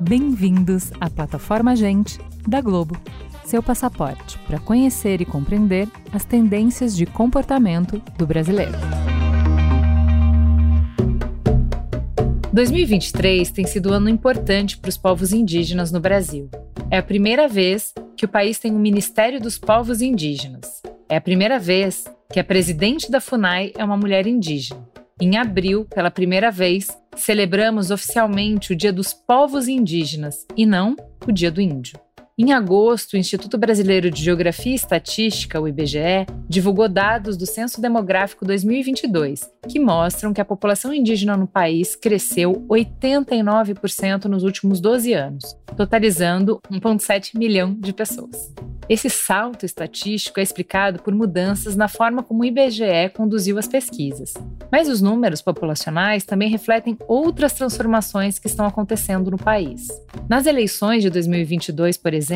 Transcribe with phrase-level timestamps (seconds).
[0.00, 2.96] Bem-vindos à plataforma Gente da Globo,
[3.44, 8.78] seu passaporte para conhecer e compreender as tendências de comportamento do brasileiro.
[12.52, 16.50] 2023 tem sido um ano importante para os povos indígenas no Brasil.
[16.92, 20.82] É a primeira vez que o país tem um Ministério dos Povos Indígenas.
[21.08, 24.88] É a primeira vez que a presidente da FUNAI é uma mulher indígena.
[25.20, 30.96] Em abril, pela primeira vez, celebramos oficialmente o Dia dos Povos Indígenas e não
[31.28, 31.96] o Dia do Índio.
[32.42, 37.82] Em agosto, o Instituto Brasileiro de Geografia e Estatística, o IBGE, divulgou dados do Censo
[37.82, 45.12] Demográfico 2022, que mostram que a população indígena no país cresceu 89% nos últimos 12
[45.12, 48.50] anos, totalizando 1,7 milhão de pessoas.
[48.90, 54.34] Esse salto estatístico é explicado por mudanças na forma como o IBGE conduziu as pesquisas.
[54.72, 59.86] Mas os números populacionais também refletem outras transformações que estão acontecendo no país.
[60.28, 62.29] Nas eleições de 2022, por exemplo,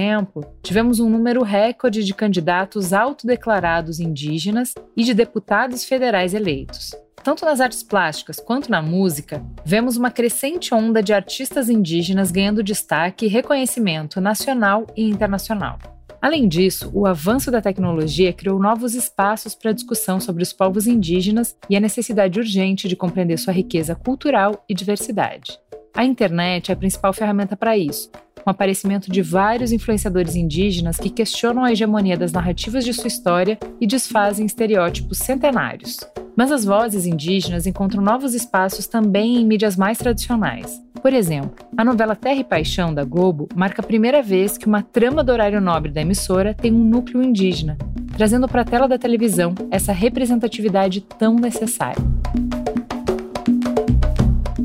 [0.62, 6.94] tivemos um número recorde de candidatos autodeclarados indígenas e de deputados federais eleitos.
[7.22, 12.62] Tanto nas artes plásticas quanto na música, vemos uma crescente onda de artistas indígenas ganhando
[12.62, 15.78] destaque e reconhecimento nacional e internacional.
[16.24, 21.54] Além disso, o avanço da tecnologia criou novos espaços para discussão sobre os povos indígenas
[21.68, 25.58] e a necessidade urgente de compreender sua riqueza cultural e diversidade.
[25.96, 28.10] A internet é a principal ferramenta para isso,
[28.42, 33.06] com o aparecimento de vários influenciadores indígenas que questionam a hegemonia das narrativas de sua
[33.06, 35.98] história e desfazem estereótipos centenários.
[36.34, 40.82] Mas as vozes indígenas encontram novos espaços também em mídias mais tradicionais.
[41.00, 44.82] Por exemplo, a novela Terra e Paixão da Globo marca a primeira vez que uma
[44.82, 47.78] trama do horário nobre da emissora tem um núcleo indígena,
[48.16, 52.02] trazendo para a tela da televisão essa representatividade tão necessária.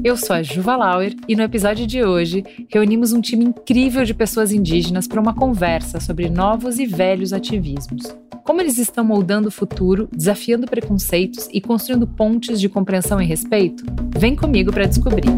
[0.02, 4.14] Eu sou a Juva Lauer e no episódio de hoje reunimos um time incrível de
[4.14, 8.04] pessoas indígenas para uma conversa sobre novos e velhos ativismos.
[8.46, 13.84] Como eles estão moldando o futuro, desafiando preconceitos e construindo pontes de compreensão e respeito?
[14.18, 15.30] Vem comigo para descobrir.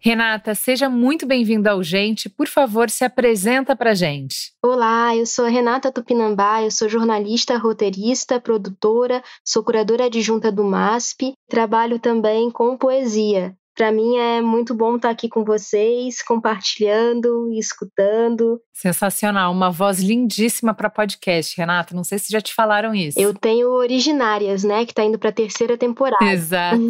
[0.00, 2.28] Renata, seja muito bem-vinda ao Gente.
[2.28, 4.52] Por favor, se apresenta para gente.
[4.62, 10.64] Olá, eu sou a Renata Tupinambá, eu sou jornalista, roteirista, produtora, sou curadora adjunta do
[10.64, 13.56] MASP, trabalho também com poesia.
[13.76, 18.58] Para mim é muito bom estar aqui com vocês, compartilhando e escutando.
[18.72, 21.94] Sensacional, uma voz lindíssima para podcast, Renata.
[21.94, 23.20] Não sei se já te falaram isso.
[23.20, 26.24] Eu tenho Originárias, né, que está indo para a terceira temporada.
[26.24, 26.80] Exato.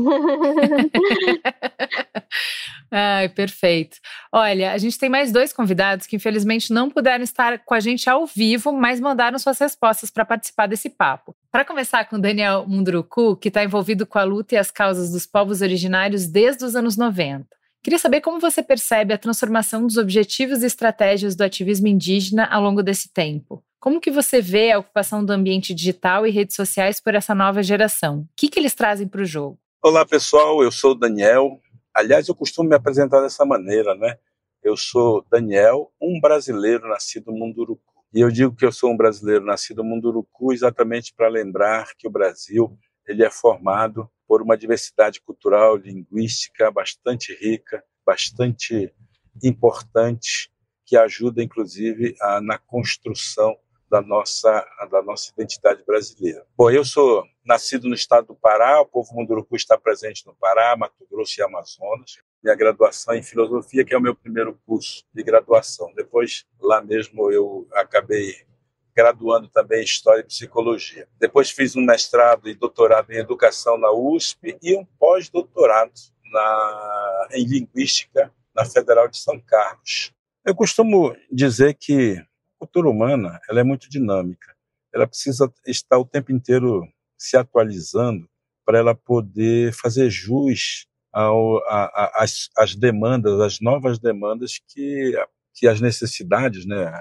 [2.88, 3.96] Ai, perfeito.
[4.30, 8.08] Olha, a gente tem mais dois convidados que infelizmente não puderam estar com a gente
[8.08, 11.34] ao vivo, mas mandaram suas respostas para participar desse papo.
[11.56, 15.24] Para começar com Daniel Munduruku, que está envolvido com a luta e as causas dos
[15.24, 17.46] povos originários desde os anos 90.
[17.82, 22.62] Queria saber como você percebe a transformação dos objetivos e estratégias do ativismo indígena ao
[22.62, 23.64] longo desse tempo.
[23.80, 27.62] Como que você vê a ocupação do ambiente digital e redes sociais por essa nova
[27.62, 28.18] geração?
[28.18, 29.58] O que, que eles trazem para o jogo?
[29.82, 30.62] Olá, pessoal.
[30.62, 31.58] Eu sou o Daniel.
[31.94, 34.18] Aliás, eu costumo me apresentar dessa maneira, né?
[34.62, 37.95] Eu sou Daniel, um brasileiro nascido no Munduruku.
[38.16, 42.08] E eu digo que eu sou um brasileiro nascido no Munduruku exatamente para lembrar que
[42.08, 42.74] o Brasil
[43.06, 48.90] ele é formado por uma diversidade cultural, linguística bastante rica, bastante
[49.44, 50.50] importante,
[50.86, 53.54] que ajuda inclusive a, na construção
[53.90, 56.42] da nossa da nossa identidade brasileira.
[56.56, 60.74] Bom, eu sou nascido no estado do Pará, o povo munduruku está presente no Pará,
[60.74, 65.22] Mato Grosso e Amazonas minha graduação em filosofia, que é o meu primeiro curso de
[65.22, 65.92] graduação.
[65.94, 68.46] Depois, lá mesmo, eu acabei
[68.94, 71.06] graduando também em História e Psicologia.
[71.18, 75.92] Depois fiz um mestrado e doutorado em Educação na USP e um pós-doutorado
[76.32, 80.12] na, em Linguística na Federal de São Carlos.
[80.44, 82.24] Eu costumo dizer que a
[82.58, 84.56] cultura humana ela é muito dinâmica.
[84.94, 88.26] Ela precisa estar o tempo inteiro se atualizando
[88.64, 90.86] para ela poder fazer jus
[91.16, 95.14] ao, a, a, as, as demandas, as novas demandas que,
[95.54, 96.92] que as necessidades né,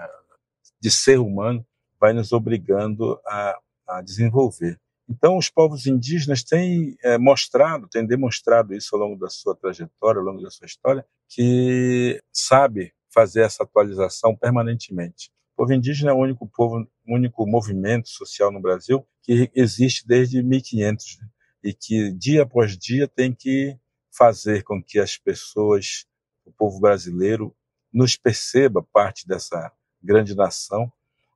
[0.80, 1.66] de ser humano
[2.00, 4.80] vai nos obrigando a, a desenvolver.
[5.10, 10.20] Então, os povos indígenas têm é, mostrado, têm demonstrado isso ao longo da sua trajetória,
[10.20, 15.30] ao longo da sua história, que sabe fazer essa atualização permanentemente.
[15.54, 20.42] O povo indígena é o único povo, único movimento social no Brasil que existe desde
[20.42, 21.28] 1500 né?
[21.66, 23.78] e que dia após dia tem que
[24.18, 26.06] fazer com que as pessoas,
[26.46, 27.56] o povo brasileiro,
[27.94, 29.72] nos perceba parte dessa
[30.02, 30.92] grande nação,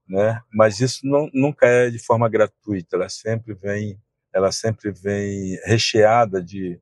[0.07, 0.41] né?
[0.51, 4.01] Mas isso não, nunca é de forma gratuita, ela sempre vem,
[4.33, 6.79] ela sempre vem recheada de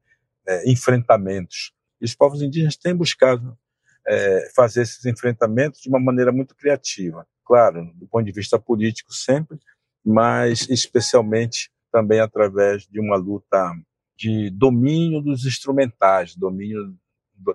[0.47, 1.73] é, enfrentamentos.
[1.99, 3.57] E os povos indígenas têm buscado
[4.07, 9.13] é, fazer esses enfrentamentos de uma maneira muito criativa, claro, do ponto de vista político
[9.13, 9.59] sempre,
[10.05, 13.73] mas especialmente também através de uma luta
[14.17, 16.97] de domínio dos instrumentais, domínio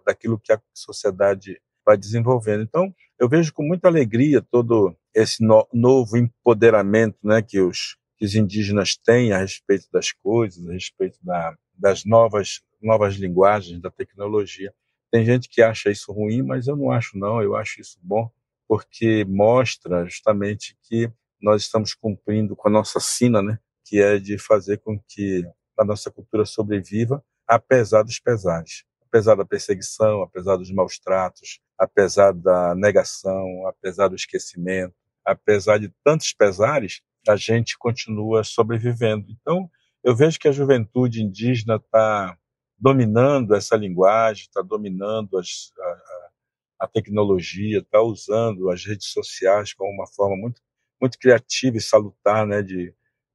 [0.07, 2.63] daquilo que a sociedade vai desenvolvendo.
[2.63, 8.25] Então, eu vejo com muita alegria todo esse no, novo empoderamento né, que, os, que
[8.25, 13.91] os indígenas têm a respeito das coisas, a respeito da, das novas, novas linguagens, da
[13.91, 14.73] tecnologia.
[15.11, 18.31] Tem gente que acha isso ruim, mas eu não acho não, eu acho isso bom,
[18.67, 21.11] porque mostra justamente que
[21.41, 25.45] nós estamos cumprindo com a nossa sina, né, que é de fazer com que
[25.79, 32.33] a nossa cultura sobreviva, apesar dos pesares apesar da perseguição, apesar dos maus tratos, apesar
[32.33, 39.27] da negação, apesar do esquecimento, apesar de tantos pesares, a gente continua sobrevivendo.
[39.29, 39.71] Então,
[40.03, 42.39] eu vejo que a juventude indígena está
[42.79, 49.93] dominando essa linguagem, está dominando as, a, a, tecnologia, está usando as redes sociais como
[49.93, 50.61] uma forma muito,
[50.99, 52.95] muito criativa e salutar né, de,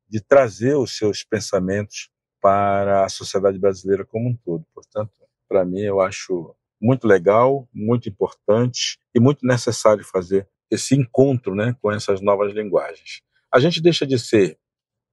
[0.10, 2.10] de trazer os seus pensamentos
[2.48, 4.66] para a sociedade brasileira como um todo.
[4.74, 5.12] Portanto,
[5.50, 11.76] para mim, eu acho muito legal, muito importante e muito necessário fazer esse encontro né,
[11.82, 13.22] com essas novas linguagens.
[13.54, 14.58] A gente deixa de ser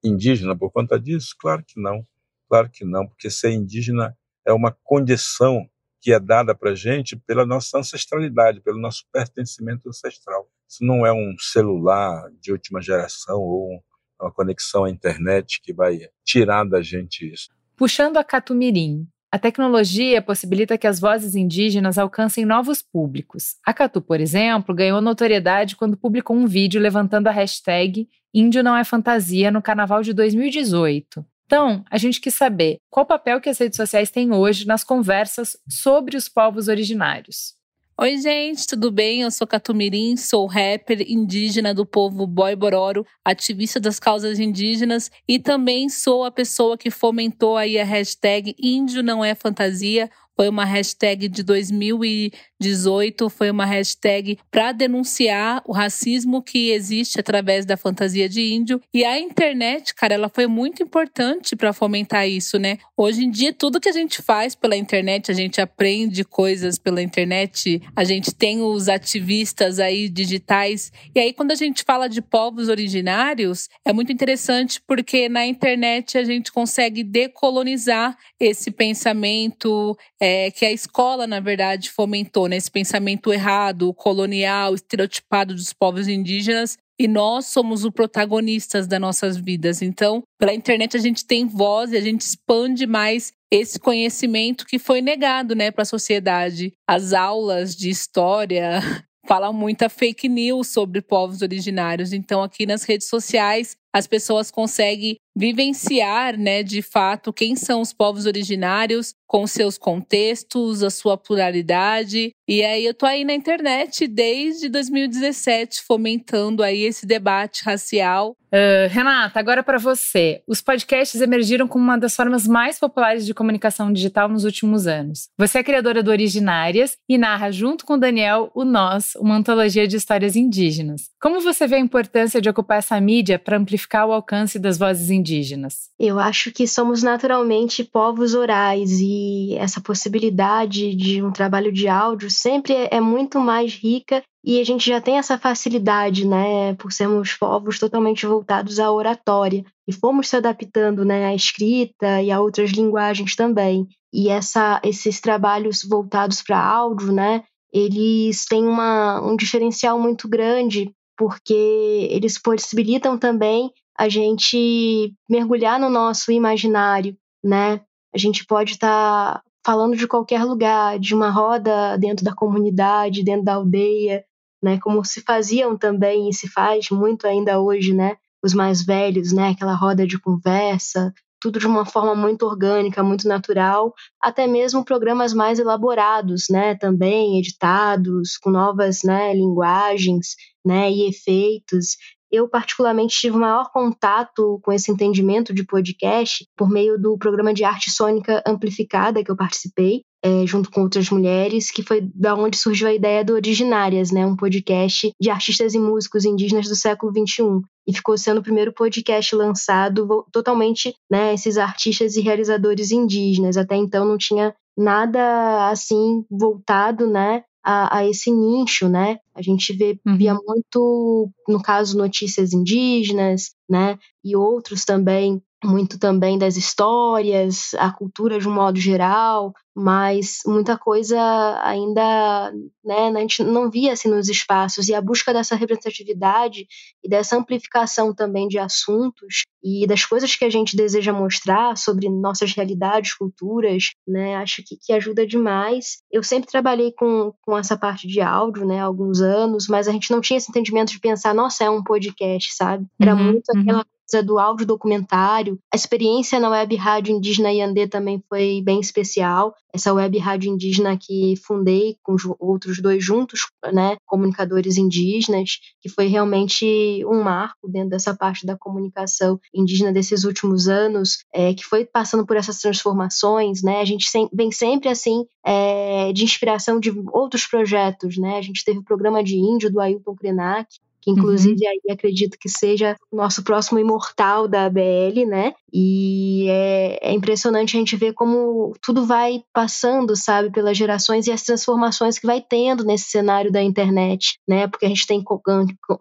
[0.05, 1.35] indígena por conta disso?
[1.37, 2.07] Claro que não.
[2.49, 4.17] Claro que não, porque ser indígena
[4.47, 5.69] é uma condição
[6.01, 10.49] que é dada para a gente pela nossa ancestralidade, pelo nosso pertencimento ancestral.
[10.69, 13.83] Isso não é um celular de última geração ou
[14.21, 17.49] uma conexão à internet que vai tirar da gente isso.
[17.77, 23.57] Puxando a Catumirim, a tecnologia possibilita que as vozes indígenas alcancem novos públicos.
[23.67, 28.77] A Catu, por exemplo, ganhou notoriedade quando publicou um vídeo levantando a hashtag Índio não
[28.77, 31.25] é fantasia no carnaval de 2018.
[31.47, 35.57] Então, a gente quis saber qual papel que as redes sociais têm hoje nas conversas
[35.69, 37.55] sobre os povos originários.
[37.97, 39.21] Oi, gente, tudo bem?
[39.21, 45.39] Eu sou Catumirim, sou rapper indígena do povo Boi Bororo, ativista das causas indígenas e
[45.39, 50.65] também sou a pessoa que fomentou aí a hashtag Índio não é fantasia, foi uma
[50.65, 58.29] hashtag de 2018, foi uma hashtag para denunciar o racismo que existe através da fantasia
[58.29, 58.81] de índio.
[58.93, 62.79] E a internet, cara, ela foi muito importante para fomentar isso, né?
[62.97, 67.03] Hoje em dia, tudo que a gente faz pela internet, a gente aprende coisas pela
[67.03, 70.93] internet, a gente tem os ativistas aí digitais.
[71.15, 76.19] E aí, quando a gente fala de povos originários, é muito interessante porque na internet
[76.19, 83.31] a gente consegue decolonizar esse pensamento, é, que a escola, na verdade, fomentou né, pensamento
[83.31, 86.79] errado, colonial, estereotipado dos povos indígenas.
[86.99, 89.83] E nós somos os protagonistas das nossas vidas.
[89.83, 94.79] Então, pela internet a gente tem voz e a gente expande mais esse conhecimento que
[94.79, 96.73] foi negado, né, para a sociedade.
[96.89, 98.81] As aulas de história
[99.29, 102.15] falam muita fake news sobre povos originários.
[102.15, 107.93] Então, aqui nas redes sociais, as pessoas conseguem vivenciar, né, de fato, quem são os
[107.93, 112.31] povos originários, com seus contextos, a sua pluralidade.
[112.47, 118.37] E aí eu tô aí na internet desde 2017 fomentando aí esse debate racial.
[118.53, 120.41] Uh, Renata, agora para você.
[120.47, 125.29] Os podcasts emergiram como uma das formas mais populares de comunicação digital nos últimos anos.
[125.37, 129.89] Você é criadora do Originárias e narra junto com o Daniel o Nós, uma antologia
[129.89, 131.11] de histórias indígenas.
[131.21, 135.11] Como você vê a importância de ocupar essa mídia para amplificar o alcance das vozes
[135.11, 135.35] indígenas?
[135.35, 135.91] indígenas?
[135.99, 142.31] Eu acho que somos naturalmente povos orais e essa possibilidade de um trabalho de áudio
[142.31, 146.93] sempre é, é muito mais rica e a gente já tem essa facilidade, né, por
[146.93, 152.41] sermos povos totalmente voltados à oratória e fomos se adaptando, né, à escrita e a
[152.41, 153.89] outras linguagens também.
[154.13, 160.93] E essa, esses trabalhos voltados para áudio, né, eles têm uma, um diferencial muito grande
[161.17, 167.81] porque eles possibilitam também a gente mergulhar no nosso imaginário, né?
[168.15, 173.25] A gente pode estar tá falando de qualquer lugar, de uma roda dentro da comunidade,
[173.25, 174.25] dentro da aldeia,
[174.63, 174.79] né?
[174.81, 178.17] Como se faziam também e se faz muito ainda hoje, né?
[178.43, 179.51] Os mais velhos, né?
[179.51, 181.13] Aquela roda de conversa,
[181.45, 186.75] tudo de uma forma muito orgânica, muito natural, até mesmo programas mais elaborados, né?
[186.75, 189.35] Também editados com novas, né?
[189.35, 190.91] Linguagens, né?
[190.91, 191.99] E efeitos
[192.35, 197.65] eu particularmente tive maior contato com esse entendimento de podcast por meio do programa de
[197.65, 202.57] arte sônica amplificada que eu participei, é, junto com outras mulheres, que foi da onde
[202.57, 207.13] surgiu a ideia do Originárias, né, um podcast de artistas e músicos indígenas do século
[207.13, 207.61] XXI.
[207.87, 213.59] E ficou sendo o primeiro podcast lançado totalmente, né, esses artistas e realizadores indígenas.
[213.59, 219.19] Até então não tinha nada assim voltado, né, a, a, esse nicho, né?
[219.35, 220.17] A gente vê, uhum.
[220.19, 223.99] via muito, no caso, notícias indígenas, né?
[224.23, 230.79] E outros também muito também das histórias, a cultura de um modo geral, mas muita
[230.79, 231.19] coisa
[231.65, 232.53] ainda
[232.85, 236.67] né, a gente não via assim nos espaços e a busca dessa representatividade
[237.03, 242.09] e dessa amplificação também de assuntos e das coisas que a gente deseja mostrar sobre
[242.09, 246.03] nossas realidades, culturas, né, acho que, que ajuda demais.
[246.13, 249.93] Eu sempre trabalhei com, com essa parte de áudio, né, há alguns anos, mas a
[249.93, 252.87] gente não tinha esse entendimento de pensar, nossa, é um podcast, sabe?
[253.01, 253.94] Era uhum, muito aquela uhum
[254.25, 255.59] do áudio documentário.
[255.73, 259.55] A experiência na web rádio indígena Yandê também foi bem especial.
[259.73, 266.07] Essa web rádio indígena que fundei com outros dois juntos, né, comunicadores indígenas, que foi
[266.07, 271.85] realmente um marco dentro dessa parte da comunicação indígena desses últimos anos, é, que foi
[271.85, 273.81] passando por essas transformações, né?
[273.81, 278.39] A gente sem, vem sempre assim é, de inspiração de outros projetos, né?
[278.39, 280.69] A gente teve o programa de índio do Ailton Krenak,
[281.05, 281.71] que inclusive uhum.
[281.71, 285.53] aí acredito que seja o nosso próximo imortal da ABL, né?
[285.71, 291.33] E é, é, impressionante a gente ver como tudo vai passando, sabe, pelas gerações e
[291.33, 294.67] as transformações que vai tendo nesse cenário da internet, né?
[294.67, 295.23] Porque a gente tem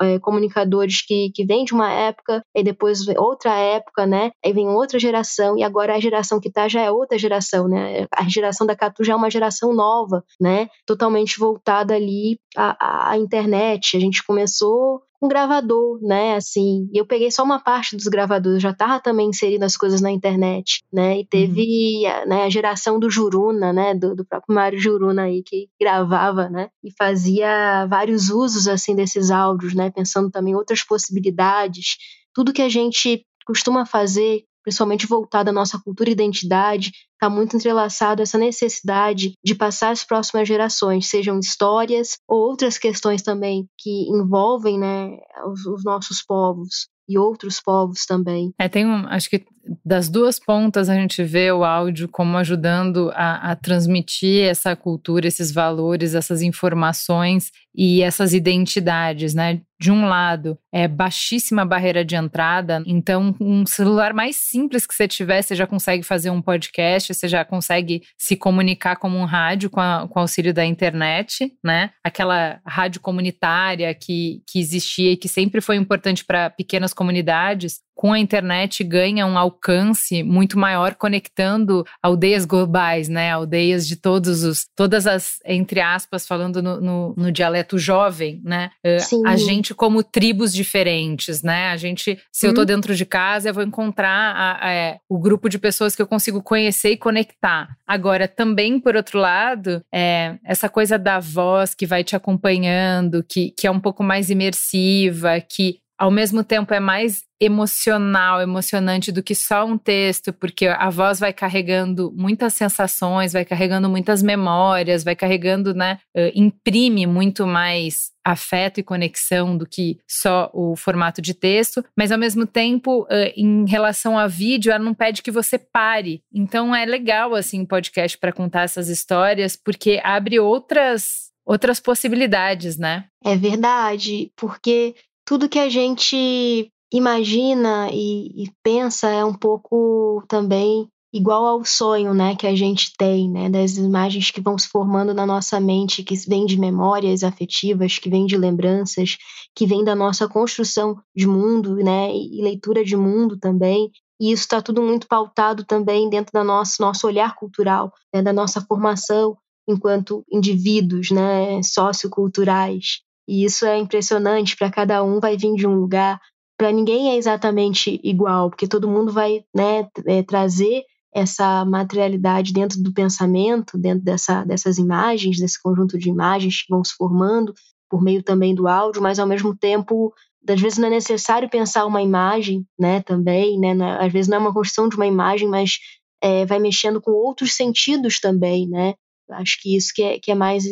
[0.01, 4.31] é, comunicadores que, que vêm de uma época e depois outra época, né?
[4.45, 8.07] Aí vem outra geração e agora a geração que tá já é outra geração, né?
[8.15, 10.69] A geração da Catu já é uma geração nova, né?
[10.85, 13.97] Totalmente voltada ali à, à internet.
[13.97, 16.35] A gente começou um gravador, né?
[16.35, 20.01] Assim, e eu peguei só uma parte dos gravadores, já estava também inserindo as coisas
[20.01, 21.19] na internet, né?
[21.19, 22.29] E teve uhum.
[22.29, 23.95] né, a geração do Juruna, né?
[23.95, 26.69] Do, do próprio Mário Juruna aí, que gravava, né?
[26.83, 29.89] E fazia vários usos, assim, desses áudios, né?
[29.89, 31.97] Pensando também outras possibilidades.
[32.33, 37.55] Tudo que a gente costuma fazer principalmente voltada à nossa cultura e identidade, está muito
[37.55, 44.09] entrelaçado essa necessidade de passar às próximas gerações, sejam histórias ou outras questões também que
[44.09, 48.53] envolvem né, os, os nossos povos e outros povos também.
[48.57, 49.45] É, tem um, acho que
[49.83, 55.27] das duas pontas a gente vê o áudio como ajudando a, a, transmitir essa cultura,
[55.27, 59.61] esses valores, essas informações e essas identidades, né?
[59.83, 65.09] De um lado, é baixíssima barreira de entrada, então um celular mais simples que você
[65.09, 69.69] tiver, você já consegue fazer um podcast, você já consegue se comunicar como um rádio
[69.69, 71.89] com, a, com auxílio da internet, né?
[72.01, 78.11] Aquela rádio comunitária que, que existia e que sempre foi importante para pequenas comunidades, com
[78.11, 83.31] a internet ganha um alcance muito maior conectando aldeias globais, né?
[83.31, 88.71] Aldeias de todos os, todas as, entre aspas, falando no, no, no dialeto jovem, né?
[88.83, 89.25] Eh, Sim.
[89.25, 91.69] A gente como tribos diferentes, né?
[91.69, 92.49] A gente, se hum.
[92.49, 92.67] eu tô uhum.
[92.67, 96.07] dentro de casa, eu vou encontrar a, a, é, o grupo de pessoas que eu
[96.07, 97.69] consigo conhecer e conectar.
[97.87, 103.51] Agora, também, por outro lado, é, essa coisa da voz que vai te acompanhando, que,
[103.57, 109.21] que é um pouco mais imersiva, que ao mesmo tempo é mais emocional, emocionante do
[109.21, 115.03] que só um texto, porque a voz vai carregando muitas sensações, vai carregando muitas memórias,
[115.03, 115.99] vai carregando, né,
[116.33, 122.17] imprime muito mais afeto e conexão do que só o formato de texto, mas ao
[122.17, 126.21] mesmo tempo, em relação a vídeo, ela não pede que você pare.
[126.33, 133.03] Então é legal assim podcast para contar essas histórias, porque abre outras outras possibilidades, né?
[133.21, 140.87] É verdade, porque tudo que a gente imagina e, e, pensa é um pouco também
[141.11, 145.13] igual ao sonho, né, que a gente tem, né, das imagens que vão se formando
[145.13, 149.17] na nossa mente, que vêm de memórias afetivas, que vêm de lembranças,
[149.55, 153.91] que vêm da nossa construção de mundo, né, e leitura de mundo também.
[154.19, 158.33] E isso está tudo muito pautado também dentro do nosso, nosso olhar cultural, né, da
[158.33, 159.37] nossa formação
[159.67, 163.01] enquanto indivíduos, né, socioculturais.
[163.27, 166.19] E isso é impressionante, para cada um vai vir de um lugar,
[166.57, 172.81] para ninguém é exatamente igual, porque todo mundo vai né, é, trazer essa materialidade dentro
[172.81, 177.53] do pensamento, dentro dessa, dessas imagens, desse conjunto de imagens que vão se formando
[177.89, 180.13] por meio também do áudio, mas ao mesmo tempo,
[180.47, 184.37] às vezes não é necessário pensar uma imagem, né, também, né, é, às vezes não
[184.37, 185.77] é uma construção de uma imagem, mas
[186.21, 188.95] é, vai mexendo com outros sentidos também, né,
[189.31, 190.63] acho que isso que é, que é mais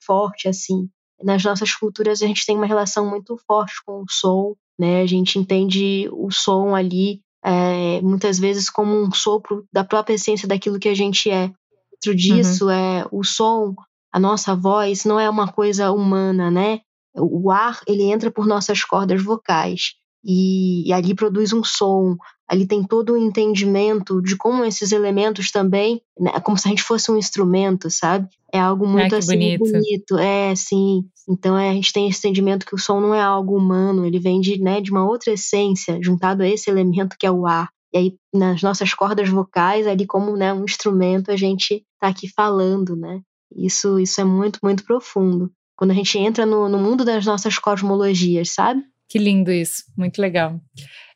[0.00, 0.88] forte, assim
[1.22, 5.02] nas nossas culturas a gente tem uma relação muito forte com o som, né?
[5.02, 10.48] A gente entende o som ali é, muitas vezes como um sopro da própria essência
[10.48, 11.50] daquilo que a gente é.
[11.92, 12.70] Dentro disso uhum.
[12.70, 13.74] é o som,
[14.12, 16.80] a nossa voz não é uma coisa humana, né?
[17.16, 19.94] O ar ele entra por nossas cordas vocais
[20.24, 22.16] e, e ali produz um som,
[22.48, 26.70] ali tem todo o um entendimento de como esses elementos também, né, como se a
[26.70, 28.28] gente fosse um instrumento, sabe?
[28.52, 29.70] É algo muito Ai, assim bonito.
[29.70, 30.18] bonito.
[30.18, 31.04] É, sim.
[31.28, 34.18] Então é, a gente tem esse entendimento que o som não é algo humano, ele
[34.18, 37.68] vem de, né, de uma outra essência, juntado a esse elemento que é o ar.
[37.92, 42.28] E aí, nas nossas cordas vocais, ali como né, um instrumento, a gente está aqui
[42.28, 43.20] falando, né?
[43.54, 45.50] Isso, isso é muito, muito profundo.
[45.74, 48.82] Quando a gente entra no, no mundo das nossas cosmologias, sabe?
[49.08, 50.60] Que lindo isso, muito legal.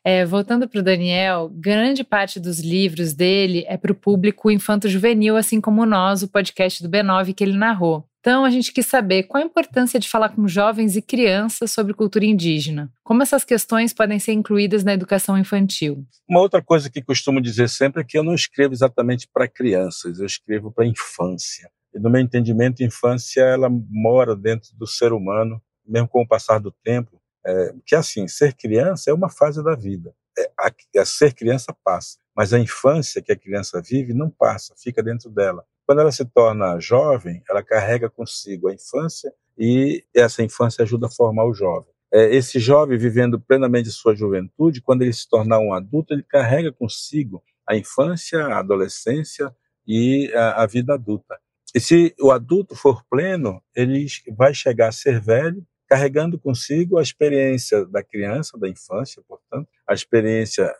[0.05, 5.37] É, voltando para o Daniel, grande parte dos livros dele é para o público infanto-juvenil,
[5.37, 8.05] assim como nós, o podcast do B9 que ele narrou.
[8.19, 11.93] Então, a gente quis saber qual a importância de falar com jovens e crianças sobre
[11.93, 12.91] cultura indígena.
[13.03, 16.05] Como essas questões podem ser incluídas na educação infantil?
[16.27, 20.19] Uma outra coisa que costumo dizer sempre é que eu não escrevo exatamente para crianças,
[20.19, 21.69] eu escrevo para a infância.
[21.93, 26.27] E no meu entendimento, a infância ela mora dentro do ser humano, mesmo com o
[26.27, 27.21] passar do tempo.
[27.45, 30.13] É, que assim, ser criança é uma fase da vida.
[30.37, 34.73] É, a, a ser criança passa, mas a infância que a criança vive não passa,
[34.77, 35.65] fica dentro dela.
[35.85, 41.11] Quando ela se torna jovem, ela carrega consigo a infância e essa infância ajuda a
[41.11, 41.93] formar o jovem.
[42.11, 46.71] É, esse jovem vivendo plenamente sua juventude, quando ele se tornar um adulto, ele carrega
[46.71, 49.53] consigo a infância, a adolescência
[49.85, 51.39] e a, a vida adulta.
[51.73, 54.05] E se o adulto for pleno, ele
[54.37, 59.93] vai chegar a ser velho, carregando consigo a experiência da criança, da infância, portanto, a
[59.93, 60.73] experiência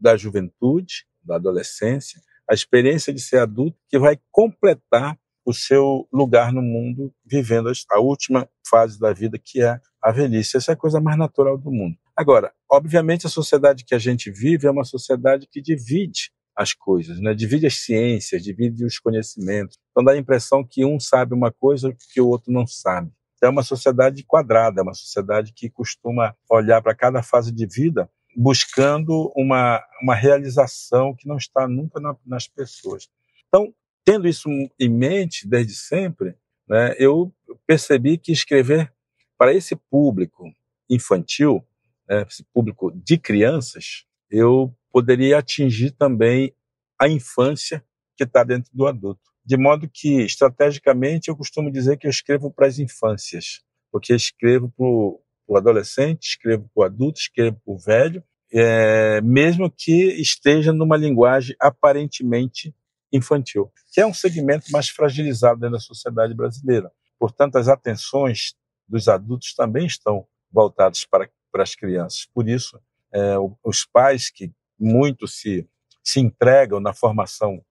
[0.00, 2.18] da juventude, da adolescência,
[2.50, 8.00] a experiência de ser adulto que vai completar o seu lugar no mundo, vivendo a
[8.00, 10.56] última fase da vida, que é a velhice.
[10.56, 11.98] Essa é a coisa mais natural do mundo.
[12.16, 17.20] Agora, obviamente, a sociedade que a gente vive é uma sociedade que divide as coisas,
[17.20, 17.34] né?
[17.34, 19.76] divide as ciências, divide os conhecimentos.
[19.90, 23.12] Então dá a impressão que um sabe uma coisa que o outro não sabe.
[23.44, 27.66] Então, é uma sociedade quadrada, é uma sociedade que costuma olhar para cada fase de
[27.66, 33.06] vida buscando uma, uma realização que não está nunca na, nas pessoas.
[33.46, 34.48] Então, tendo isso
[34.80, 36.34] em mente desde sempre,
[36.66, 37.30] né, eu
[37.66, 38.90] percebi que escrever
[39.36, 40.50] para esse público
[40.88, 41.62] infantil,
[42.08, 46.54] né, esse público de crianças, eu poderia atingir também
[46.98, 47.84] a infância
[48.16, 49.33] que está dentro do adulto.
[49.44, 54.72] De modo que, estrategicamente, eu costumo dizer que eu escrevo para as infâncias, porque escrevo
[54.76, 60.72] para o adolescente, escrevo para o adulto, escrevo para o velho, é, mesmo que esteja
[60.72, 62.74] numa linguagem aparentemente
[63.12, 66.90] infantil, que é um segmento mais fragilizado dentro da sociedade brasileira.
[67.18, 68.54] Portanto, as atenções
[68.88, 72.26] dos adultos também estão voltadas para, para as crianças.
[72.32, 72.80] Por isso,
[73.12, 75.68] é, os pais que muito se,
[76.02, 77.62] se entregam na formação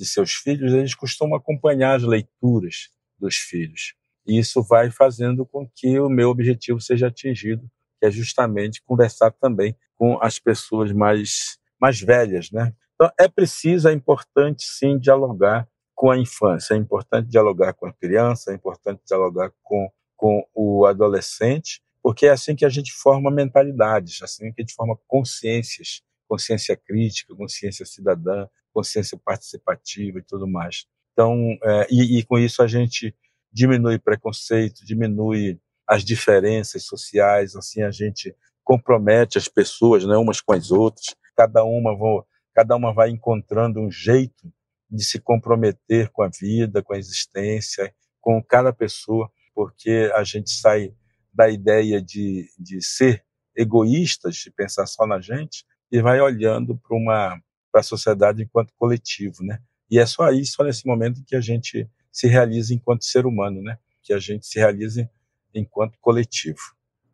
[0.00, 3.94] de seus filhos, eles costumam acompanhar as leituras dos filhos.
[4.26, 9.30] E isso vai fazendo com que o meu objetivo seja atingido, que é justamente conversar
[9.30, 12.72] também com as pessoas mais, mais velhas, né?
[12.94, 17.92] Então, é preciso, é importante, sim, dialogar com a infância, é importante dialogar com a
[17.92, 23.30] criança, é importante dialogar com, com o adolescente, porque é assim que a gente forma
[23.30, 30.46] mentalidades, assim que a gente forma consciências, consciência crítica, consciência cidadã, consciência participativa e tudo
[30.46, 30.86] mais.
[31.12, 33.12] Então, é, e, e com isso a gente
[33.52, 40.52] diminui preconceito, diminui as diferenças sociais, assim a gente compromete as pessoas, né, umas com
[40.52, 41.16] as outras.
[41.36, 44.52] Cada uma vão, cada uma vai encontrando um jeito
[44.88, 50.50] de se comprometer com a vida, com a existência, com cada pessoa, porque a gente
[50.50, 50.94] sai
[51.32, 53.24] da ideia de, de ser
[53.56, 57.40] egoístas, de pensar só na gente, e vai olhando para uma
[57.72, 59.60] para a sociedade enquanto coletivo, né?
[59.88, 63.62] E é só isso, só nesse momento que a gente se realiza enquanto ser humano,
[63.62, 63.78] né?
[64.02, 65.08] Que a gente se realiza
[65.54, 66.58] enquanto coletivo.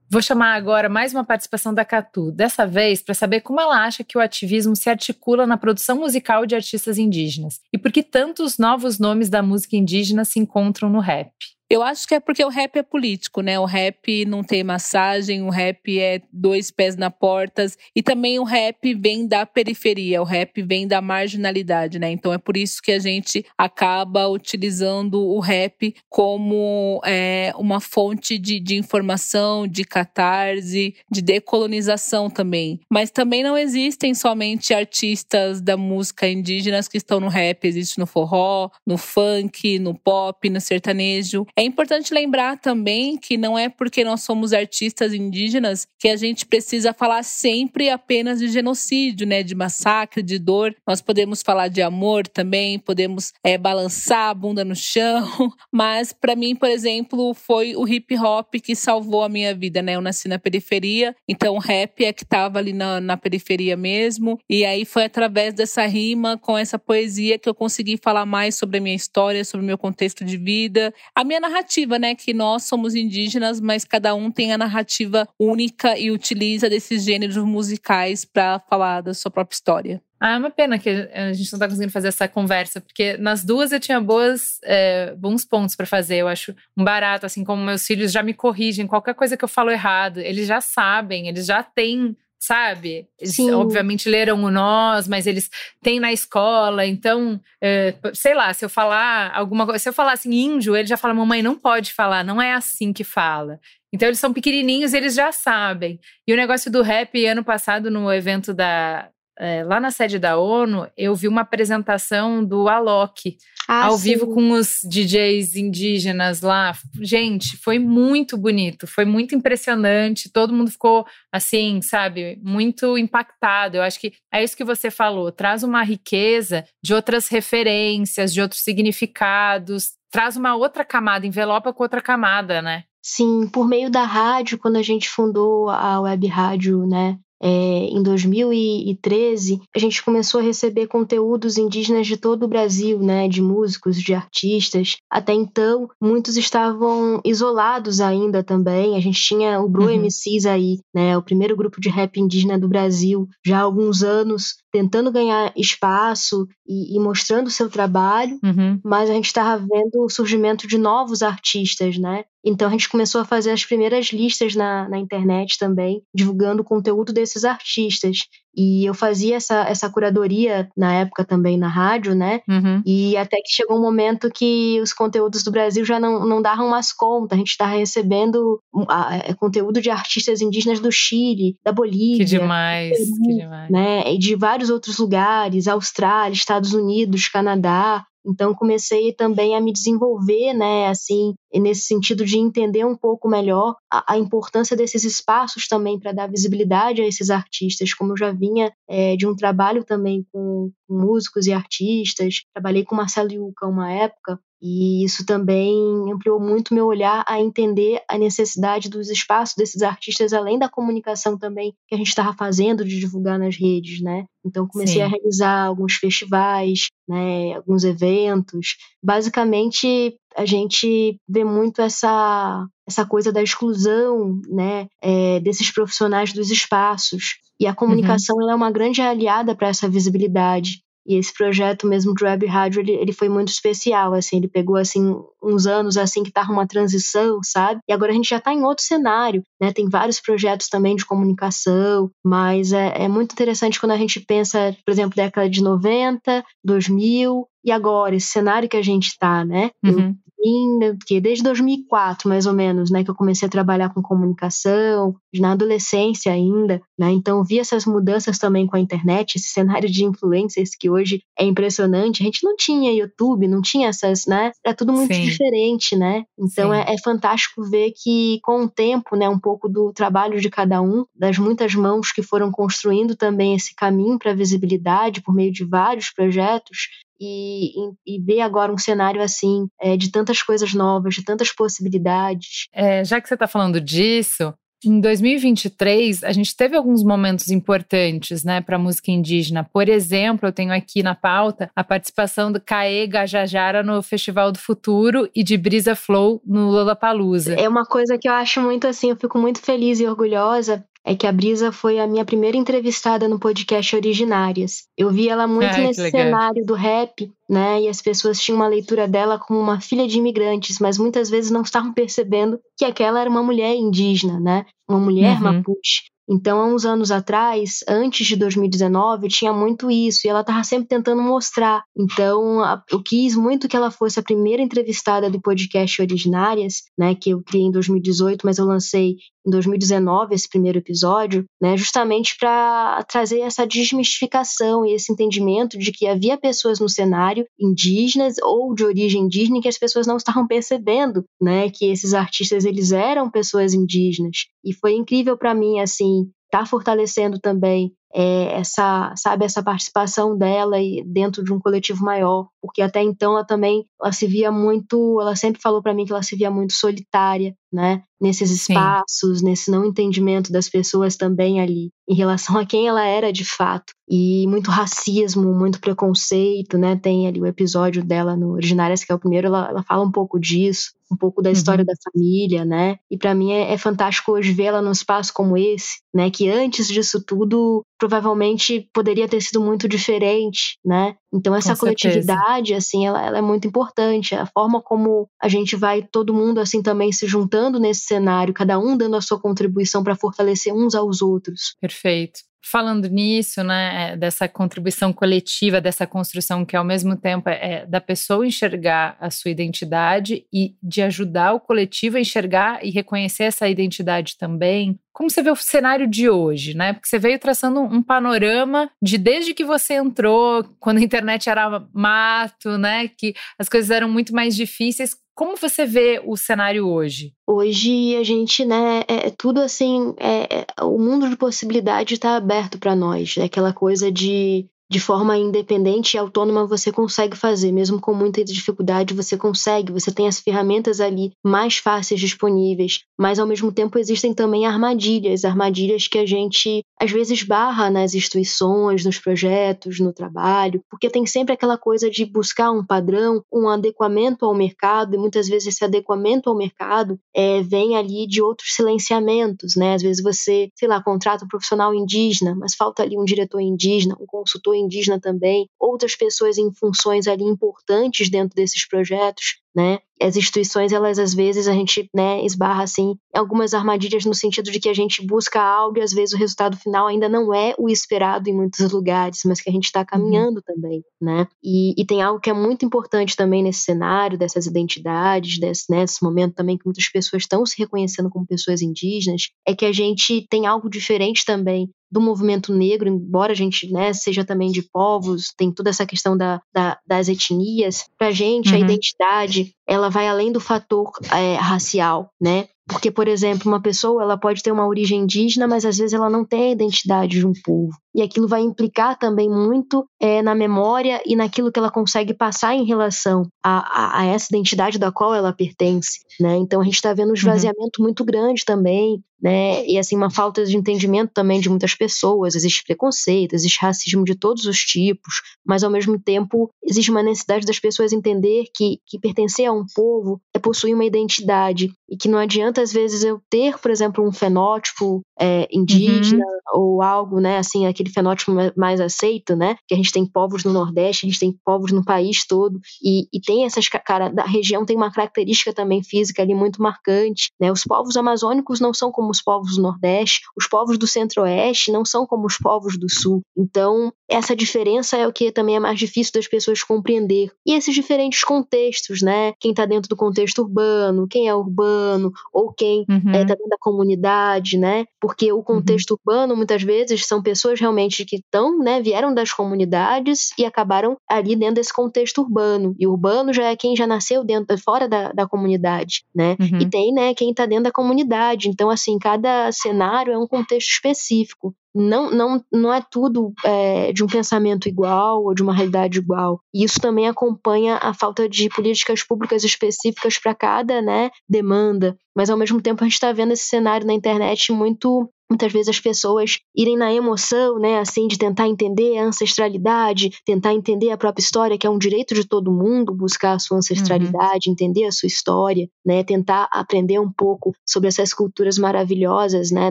[0.08, 4.04] Vou chamar agora mais uma participação da Catu, dessa vez para saber como ela acha
[4.04, 8.56] que o ativismo se articula na produção musical de artistas indígenas e por que tantos
[8.56, 11.32] novos nomes da música indígena se encontram no rap.
[11.68, 13.58] Eu acho que é porque o rap é político, né?
[13.58, 18.44] O rap não tem massagem, o rap é dois pés na portas e também o
[18.44, 22.10] rap vem da periferia, o rap vem da marginalidade, né?
[22.10, 28.38] Então é por isso que a gente acaba utilizando o rap como é, uma fonte
[28.38, 32.78] de, de informação, de catarse, de decolonização também.
[32.88, 38.06] Mas também não existem somente artistas da música indígenas que estão no rap, existe no
[38.06, 41.44] forró, no funk, no pop, no sertanejo.
[41.58, 46.44] É importante lembrar também que não é porque nós somos artistas indígenas que a gente
[46.44, 49.42] precisa falar sempre apenas de genocídio, né?
[49.42, 50.76] De massacre, de dor.
[50.86, 55.26] Nós podemos falar de amor também, podemos é, balançar a bunda no chão.
[55.72, 59.94] Mas para mim, por exemplo, foi o hip hop que salvou a minha vida, né?
[59.94, 64.38] Eu nasci na periferia, então o rap é que estava ali na, na periferia mesmo.
[64.46, 68.76] E aí foi através dessa rima, com essa poesia, que eu consegui falar mais sobre
[68.76, 70.92] a minha história, sobre o meu contexto de vida.
[71.14, 72.14] A minha narrativa, né?
[72.14, 77.36] Que nós somos indígenas, mas cada um tem a narrativa única e utiliza desses gêneros
[77.36, 80.02] musicais para falar da sua própria história.
[80.18, 83.44] Ah, é uma pena que a gente não está conseguindo fazer essa conversa, porque nas
[83.44, 86.16] duas eu tinha boas, é, bons pontos para fazer.
[86.16, 89.48] Eu acho um barato, assim como meus filhos já me corrigem, qualquer coisa que eu
[89.48, 93.08] falo errado, eles já sabem, eles já têm sabe?
[93.18, 95.50] Eles, obviamente leram o nós, mas eles
[95.82, 100.12] têm na escola, então, é, sei lá, se eu falar alguma coisa, se eu falar
[100.12, 103.58] assim índio, ele já fala, mamãe, não pode falar, não é assim que fala.
[103.92, 105.98] Então eles são pequenininhos, eles já sabem.
[106.26, 109.08] E o negócio do rap, ano passado, no evento da.
[109.38, 113.36] É, lá na sede da ONU, eu vi uma apresentação do Alok,
[113.68, 114.10] Ah, ao sim.
[114.10, 116.72] vivo com os DJs indígenas lá.
[117.02, 120.30] Gente, foi muito bonito, foi muito impressionante.
[120.32, 123.76] Todo mundo ficou assim, sabe, muito impactado.
[123.76, 128.40] Eu acho que é isso que você falou, traz uma riqueza de outras referências, de
[128.40, 132.84] outros significados, traz uma outra camada, envelopa com outra camada, né?
[133.02, 138.02] Sim, por meio da rádio, quando a gente fundou a web rádio, né, é, em
[138.02, 144.00] 2013, a gente começou a receber conteúdos indígenas de todo o Brasil, né, de músicos,
[144.00, 144.96] de artistas.
[145.10, 148.96] Até então, muitos estavam isolados ainda também.
[148.96, 150.04] A gente tinha o Bru Uhum.
[150.04, 154.56] MCs aí, né, o primeiro grupo de rap indígena do Brasil, já há alguns anos,
[154.72, 158.80] tentando ganhar espaço e, e mostrando o seu trabalho Uhum.
[158.84, 162.24] mas a gente estava vendo o surgimento de novos artistas, né?
[162.46, 166.64] Então a gente começou a fazer as primeiras listas na, na internet também, divulgando o
[166.64, 168.20] conteúdo desses artistas.
[168.56, 172.40] E eu fazia essa, essa curadoria na época também na rádio, né?
[172.48, 172.80] Uhum.
[172.86, 176.70] E até que chegou um momento que os conteúdos do Brasil já não, não davam
[176.70, 177.34] mais conta.
[177.34, 182.24] A gente estava recebendo ah, é, conteúdo de artistas indígenas do Chile, da Bolívia, Que
[182.24, 183.70] demais, Peru, que demais.
[183.70, 188.06] né, e de vários outros lugares, Austrália, Estados Unidos, Canadá.
[188.26, 193.76] Então comecei também a me desenvolver, né, assim, nesse sentido de entender um pouco melhor
[193.90, 198.32] a, a importância desses espaços também para dar visibilidade a esses artistas, como eu já
[198.32, 203.66] vinha é, de um trabalho também com, com músicos e artistas, trabalhei com Marcelo Yuca
[203.66, 205.74] uma época e isso também
[206.10, 211.38] ampliou muito meu olhar a entender a necessidade dos espaços desses artistas, além da comunicação
[211.38, 214.24] também que a gente estava fazendo de divulgar nas redes, né?
[214.44, 215.02] Então comecei Sim.
[215.02, 218.76] a realizar alguns festivais, né, alguns eventos.
[219.02, 226.52] Basicamente, a gente vê muito essa essa coisa da exclusão, né, é, desses profissionais dos
[226.52, 227.34] espaços.
[227.58, 230.82] E a comunicação ela é uma grande aliada para essa visibilidade.
[231.06, 234.76] E esse projeto mesmo do Web Rádio, ele, ele foi muito especial, assim, ele pegou,
[234.76, 237.80] assim, uns anos, assim, que tava uma transição, sabe?
[237.88, 239.72] E agora a gente já tá em outro cenário, né?
[239.72, 244.76] Tem vários projetos também de comunicação, mas é, é muito interessante quando a gente pensa,
[244.84, 249.70] por exemplo, década de 90, 2000, e agora, esse cenário que a gente tá, né?
[249.82, 250.76] Eu Uhum.
[250.76, 255.16] ainda, que desde 2004, mais ou menos, né, que eu comecei a trabalhar com comunicação,
[255.34, 257.10] na adolescência ainda, né?
[257.10, 261.44] Então vi essas mudanças também com a internet, esse cenário de influencers que hoje é
[261.44, 262.22] impressionante.
[262.22, 264.52] A gente não tinha YouTube, não tinha essas, né?
[264.64, 265.22] Era tudo muito Sim.
[265.22, 266.24] diferente, né?
[266.38, 270.50] Então é, é fantástico ver que com o tempo, né, um pouco do trabalho de
[270.50, 275.52] cada um, das muitas mãos que foram construindo também esse caminho para visibilidade por meio
[275.52, 276.88] de vários projetos,
[277.20, 277.72] e,
[278.06, 282.66] e, ver agora um cenário assim é, de tantas coisas novas, de tantas possibilidades.
[282.72, 288.44] É, já que você está falando disso, em 2023 a gente teve alguns momentos importantes,
[288.44, 289.64] né, para música indígena.
[289.64, 294.58] Por exemplo, eu tenho aqui na pauta a participação do Caê Gajajara no Festival do
[294.58, 297.54] Futuro e de Brisa Flow no Lollapalooza.
[297.54, 300.84] É uma coisa que eu acho muito assim, eu fico muito feliz e orgulhosa.
[301.08, 304.88] É que a Brisa foi a minha primeira entrevistada no podcast Originárias.
[304.98, 307.82] Eu vi ela muito Ai, nesse cenário do rap, né?
[307.82, 311.50] E as pessoas tinham uma leitura dela como uma filha de imigrantes, mas muitas vezes
[311.50, 314.66] não estavam percebendo que aquela era uma mulher indígena, né?
[314.88, 315.42] Uma mulher Uhum.
[315.44, 316.02] mapuche.
[316.28, 320.88] Então, há uns anos atrás, antes de 2019, tinha muito isso, e ela estava sempre
[320.88, 321.82] tentando mostrar.
[321.96, 327.30] Então, eu quis muito que ela fosse a primeira entrevistada do podcast Originárias, né, que
[327.30, 333.02] eu criei em 2018, mas eu lancei em 2019 esse primeiro episódio, né, justamente para
[333.04, 338.84] trazer essa desmistificação e esse entendimento de que havia pessoas no cenário indígenas ou de
[338.84, 343.72] origem indígena que as pessoas não estavam percebendo, né, que esses artistas eles eram pessoas
[343.72, 344.46] indígenas.
[344.66, 350.36] E foi incrível para mim assim estar tá fortalecendo também é, essa, sabe, essa participação
[350.36, 354.52] dela e dentro de um coletivo maior, porque até então ela também ela se via
[354.52, 359.40] muito, ela sempre falou para mim que ela se via muito solitária, né, nesses espaços,
[359.40, 359.44] Sim.
[359.44, 363.92] nesse não entendimento das pessoas também ali em relação a quem ela era de fato
[364.08, 366.96] e muito racismo, muito preconceito, né?
[366.96, 370.12] Tem ali o episódio dela no Originárias que é o primeiro, ela, ela fala um
[370.12, 371.86] pouco disso, um pouco da história uhum.
[371.86, 372.96] da família, né?
[373.10, 376.30] E para mim é, é, fantástico hoje vê-la num espaço como esse, né?
[376.30, 381.16] Que antes disso tudo provavelmente poderia ter sido muito diferente, né?
[381.32, 382.55] Então essa Com coletividade, certeza.
[382.74, 384.34] Assim, ela, ela, é muito importante.
[384.34, 388.78] A forma como a gente vai todo mundo assim também se juntando nesse cenário, cada
[388.78, 391.74] um dando a sua contribuição para fortalecer uns aos outros.
[391.80, 397.74] Perfeito falando nisso, né, é, dessa contribuição coletiva, dessa construção que ao mesmo tempo é,
[397.74, 402.90] é da pessoa enxergar a sua identidade e de ajudar o coletivo a enxergar e
[402.90, 404.98] reconhecer essa identidade também.
[405.16, 406.92] Como você vê o cenário de hoje, né?
[406.92, 411.88] Porque você veio traçando um panorama de desde que você entrou, quando a internet era
[411.90, 413.08] mato, né?
[413.08, 415.16] Que as coisas eram muito mais difíceis.
[415.34, 417.32] Como você vê o cenário hoje?
[417.46, 422.36] Hoje a gente, né, é, é tudo assim, é, é, o mundo de possibilidade está
[422.36, 423.36] aberto para nós.
[423.38, 428.44] É aquela coisa de de forma independente e autônoma você consegue fazer, mesmo com muita
[428.44, 433.98] dificuldade, você consegue, você tem as ferramentas ali mais fáceis disponíveis, mas ao mesmo tempo
[433.98, 440.12] existem também armadilhas, armadilhas que a gente às vezes barra nas instituições, nos projetos, no
[440.12, 445.18] trabalho, porque tem sempre aquela coisa de buscar um padrão, um adequamento ao mercado, e
[445.18, 449.94] muitas vezes esse adequamento ao mercado é, vem ali de outros silenciamentos, né?
[449.94, 454.16] Às vezes você, sei lá, contrata um profissional indígena, mas falta ali um diretor indígena,
[454.20, 459.98] um consultor indígena também, outras pessoas em funções ali importantes dentro desses projetos, né?
[460.20, 464.80] As instituições, elas às vezes a gente, né, esbarra assim algumas armadilhas no sentido de
[464.80, 467.90] que a gente busca algo e às vezes o resultado final ainda não é o
[467.90, 470.06] esperado em muitos lugares, mas que a gente está uhum.
[470.06, 471.46] caminhando também, né?
[471.62, 476.00] E, e, tem algo que é muito importante também nesse cenário dessas identidades, desse, né,
[476.00, 479.92] nesse momento também que muitas pessoas estão se reconhecendo como pessoas indígenas, é que a
[479.92, 484.82] gente tem algo diferente também do movimento negro, embora a gente né, seja também de
[484.82, 488.76] povos, tem toda essa questão da, da das etnias, para a gente uhum.
[488.76, 492.68] a identidade ela vai além do fator é, racial, né?
[492.88, 496.30] Porque, por exemplo, uma pessoa ela pode ter uma origem indígena, mas às vezes ela
[496.30, 497.90] não tem a identidade de um povo.
[498.14, 502.76] E aquilo vai implicar também muito é, na memória e naquilo que ela consegue passar
[502.76, 506.20] em relação a, a, a essa identidade da qual ela pertence.
[506.40, 506.56] Né?
[506.56, 507.34] Então a gente está vendo um uhum.
[507.34, 508.04] esvaziamento uhum.
[508.04, 509.86] muito grande também, né?
[509.86, 512.54] E assim, uma falta de entendimento também de muitas pessoas.
[512.54, 517.66] Existe preconceito, existe racismo de todos os tipos, mas ao mesmo tempo existe uma necessidade
[517.66, 521.92] das pessoas entender que, que pertencer a um povo é possuir uma identidade.
[522.08, 526.80] E que não adianta às vezes eu ter, por exemplo, um fenótipo é, indígena uhum.
[526.80, 530.72] ou algo, né, assim, aquele fenótipo mais aceito, né, que a gente tem povos no
[530.72, 534.86] Nordeste, a gente tem povos no país todo e, e tem essas, cara, da região
[534.86, 539.30] tem uma característica também física ali muito marcante, né, os povos amazônicos não são como
[539.30, 543.42] os povos do Nordeste, os povos do Centro-Oeste não são como os povos do Sul,
[543.56, 547.50] então essa diferença é o que também é mais difícil das pessoas compreender.
[547.64, 552.72] E esses diferentes contextos, né, quem está dentro do contexto urbano, quem é urbano ou
[552.72, 553.34] quem está uhum.
[553.34, 556.18] é, tá dentro da comunidade, né, porque o contexto uhum.
[556.24, 561.56] urbano muitas vezes são pessoas realmente que estão, né, vieram das comunidades e acabaram ali
[561.56, 562.94] dentro desse contexto urbano.
[562.98, 566.56] E urbano já é quem já nasceu dentro, fora da, da comunidade, né?
[566.60, 566.80] Uhum.
[566.80, 568.68] E tem, né, quem está dentro da comunidade.
[568.68, 574.22] Então, assim, cada cenário é um contexto específico não, não, não é tudo é, de
[574.22, 576.60] um pensamento igual ou de uma realidade igual.
[576.74, 582.16] E isso também acompanha a falta de políticas públicas específicas para cada né, demanda.
[582.36, 585.88] Mas ao mesmo tempo a gente está vendo esse cenário na internet muito muitas vezes
[585.88, 591.16] as pessoas irem na emoção, né, assim, de tentar entender a ancestralidade, tentar entender a
[591.16, 594.72] própria história, que é um direito de todo mundo buscar a sua ancestralidade, uhum.
[594.72, 599.90] entender a sua história, né, tentar aprender um pouco sobre essas culturas maravilhosas, né,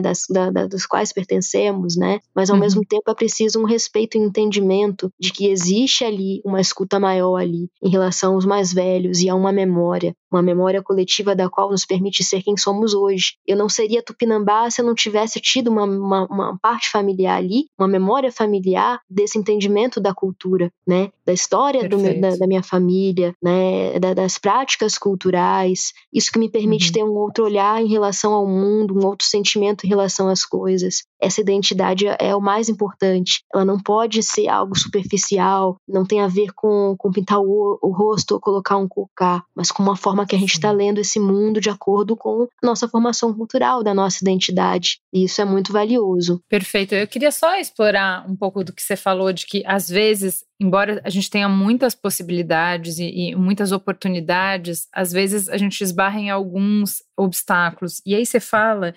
[0.00, 2.60] das, da, das quais pertencemos, né, mas ao uhum.
[2.62, 7.36] mesmo tempo é preciso um respeito e entendimento de que existe ali uma escuta maior
[7.36, 11.70] ali em relação aos mais velhos e a uma memória, uma memória coletiva da qual
[11.70, 13.36] nos permite ser quem somos hoje.
[13.46, 17.66] Eu não seria Tupinambá se eu não tivesse tido uma, uma, uma, parte familiar ali,
[17.78, 21.10] uma memória familiar desse entendimento da cultura, né?
[21.24, 23.96] Da história do, da, da, minha família, né?
[24.00, 25.92] Da, das práticas culturais.
[26.12, 26.92] Isso que me permite uhum.
[26.92, 31.04] ter um outro olhar em relação ao mundo, um outro sentimento em relação às coisas.
[31.20, 33.44] Essa identidade é o mais importante.
[33.54, 37.92] Ela não pode ser algo superficial, não tem a ver com, com pintar o, o
[37.92, 41.20] rosto ou colocar um cocá, mas com uma forma que a gente está lendo esse
[41.20, 44.98] mundo de acordo com a nossa formação cultural, da nossa identidade.
[45.12, 46.42] E isso é muito valioso.
[46.48, 46.94] Perfeito.
[46.94, 51.00] Eu queria só explorar um pouco do que você falou, de que às vezes, embora
[51.04, 56.30] a gente tenha muitas possibilidades e, e muitas oportunidades, às vezes a gente esbarra em
[56.30, 58.00] alguns obstáculos.
[58.06, 58.94] E aí você fala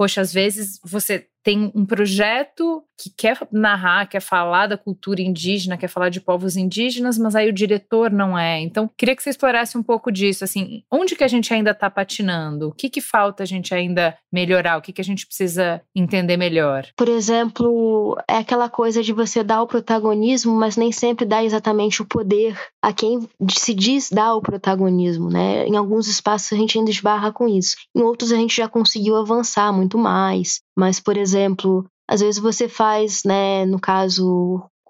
[0.00, 5.78] poxa, às vezes você tem um projeto que quer narrar, quer falar da cultura indígena,
[5.78, 8.60] quer falar de povos indígenas, mas aí o diretor não é.
[8.60, 11.88] Então, queria que você explorasse um pouco disso, assim, onde que a gente ainda está
[11.88, 12.68] patinando?
[12.68, 14.76] O que que falta a gente ainda melhorar?
[14.76, 16.86] O que que a gente precisa entender melhor?
[16.94, 22.02] Por exemplo, é aquela coisa de você dar o protagonismo, mas nem sempre dá exatamente
[22.02, 25.66] o poder a quem se diz dar o protagonismo, né?
[25.66, 27.76] Em alguns espaços a gente ainda esbarra com isso.
[27.96, 30.60] Em outros a gente já conseguiu avançar muito mais.
[30.76, 31.29] Mas, por exemplo,
[32.10, 34.26] às vezes você faz, né, no caso,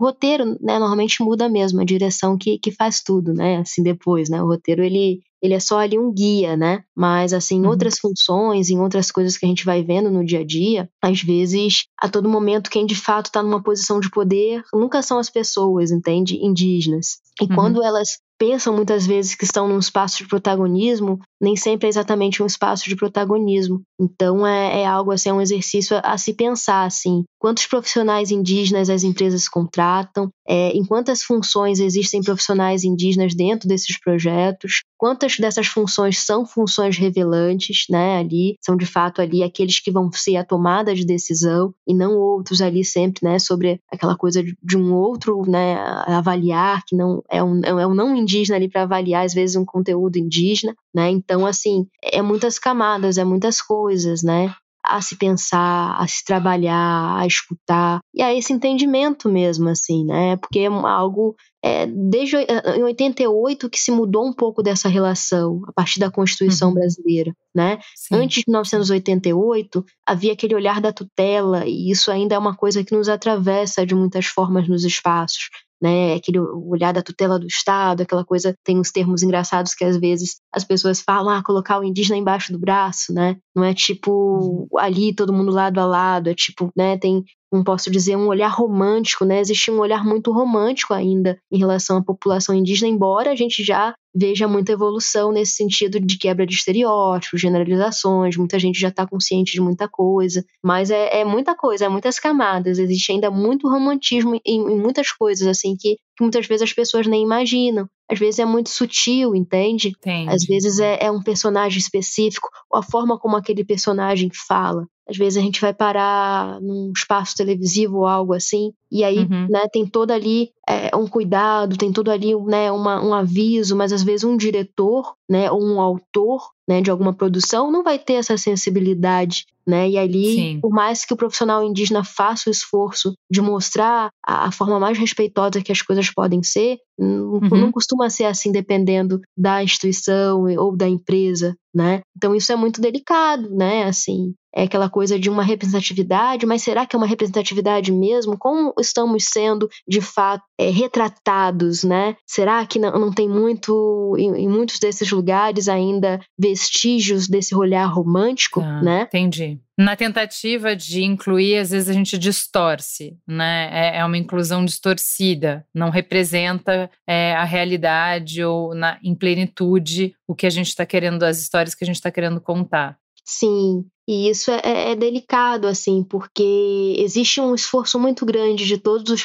[0.01, 4.31] o roteiro, né, normalmente muda mesmo, a direção que, que faz tudo, né, assim, depois,
[4.31, 7.69] né, o roteiro, ele, ele é só ali um guia, né, mas, assim, em uhum.
[7.69, 11.23] outras funções, em outras coisas que a gente vai vendo no dia a dia, às
[11.23, 15.29] vezes, a todo momento, quem de fato está numa posição de poder nunca são as
[15.29, 17.19] pessoas, entende, indígenas.
[17.41, 17.55] E uhum.
[17.55, 22.43] quando elas pensam muitas vezes que estão num espaço de protagonismo, nem sempre é exatamente
[22.43, 23.83] um espaço de protagonismo.
[24.01, 28.31] Então é, é algo assim, é um exercício a, a, se pensar assim, quantos profissionais
[28.31, 35.37] indígenas as empresas contratam, é, em quantas funções existem profissionais indígenas dentro desses projetos, quantas
[35.39, 38.19] dessas funções são funções revelantes, né?
[38.19, 42.17] Ali são de fato ali aqueles que vão ser a tomada de decisão e não
[42.19, 43.39] outros ali sempre, né?
[43.39, 45.77] Sobre aquela coisa de um outro, né?
[46.07, 49.65] Avaliar que não é um, é um não indígena ali para avaliar às vezes um
[49.65, 51.11] conteúdo indígena, né?
[51.11, 54.55] Então assim é muitas camadas, é muitas coisas, né?
[54.83, 60.37] a se pensar, a se trabalhar, a escutar, e a esse entendimento mesmo, assim, né?
[60.37, 65.61] Porque é algo é, desde eh, em 88 que se mudou um pouco dessa relação
[65.67, 66.75] a partir da Constituição uhum.
[66.75, 67.79] brasileira, né?
[67.95, 68.17] Sim.
[68.17, 72.97] Antes de 1988 havia aquele olhar da tutela e isso ainda é uma coisa que
[72.97, 76.15] nos atravessa de muitas formas nos espaços né?
[76.15, 80.41] Aquele olhar da tutela do Estado, aquela coisa, tem uns termos engraçados que às vezes
[80.53, 83.37] as pessoas falam, ah, colocar o indígena embaixo do braço, né?
[83.55, 84.79] Não é tipo uhum.
[84.79, 88.49] ali todo mundo lado a lado, é tipo, né, tem não posso dizer um olhar
[88.49, 89.41] romântico, né?
[89.41, 93.95] Existe um olhar muito romântico ainda em relação à população indígena, embora a gente já
[94.15, 99.53] veja muita evolução nesse sentido de quebra de estereótipos, generalizações, muita gente já está consciente
[99.53, 104.35] de muita coisa, mas é, é, muita coisa, é muitas camadas, existe ainda muito romantismo
[104.45, 107.89] em, em muitas coisas, assim, que, que, muitas vezes as pessoas nem imaginam.
[108.11, 109.93] Às vezes é muito sutil, entende?
[109.97, 110.29] Entendi.
[110.29, 114.87] Às vezes é, é um personagem específico, ou a forma como aquele personagem fala.
[115.11, 119.47] Às vezes a gente vai parar num espaço televisivo ou algo assim, e aí uhum.
[119.51, 123.93] né, tem todo ali é, um cuidado, tem todo ali né, uma, um aviso, mas
[123.93, 128.15] às vezes um diretor né, ou um autor né, de alguma produção não vai ter
[128.15, 129.45] essa sensibilidade.
[129.67, 129.91] Né?
[129.91, 130.61] E ali, Sim.
[130.61, 134.99] por mais que o profissional indígena faça o esforço de mostrar a, a forma mais
[134.99, 137.41] respeitosa que as coisas podem ser, uhum.
[137.51, 142.01] não costuma ser assim dependendo da instituição ou da empresa, né?
[142.17, 143.85] Então isso é muito delicado, né?
[143.85, 148.37] Assim, é aquela coisa de uma representatividade, mas será que é uma representatividade mesmo?
[148.37, 152.17] Como estamos sendo de fato é, retratados, né?
[152.27, 157.87] Será que não, não tem muito, em, em, muitos desses lugares ainda vestígios desse olhar
[157.87, 159.03] romântico, ah, né?
[159.03, 159.59] Entendi.
[159.79, 163.71] Na tentativa de incluir, às vezes a gente distorce, né?
[163.73, 170.35] É, é uma inclusão distorcida, não representa é, a realidade ou na, em plenitude o
[170.35, 172.99] que a gente está querendo, as histórias que a gente está querendo contar.
[173.25, 178.77] Sim, e isso é, é, é, delicado, assim, porque existe um esforço muito grande de
[178.77, 179.25] todos os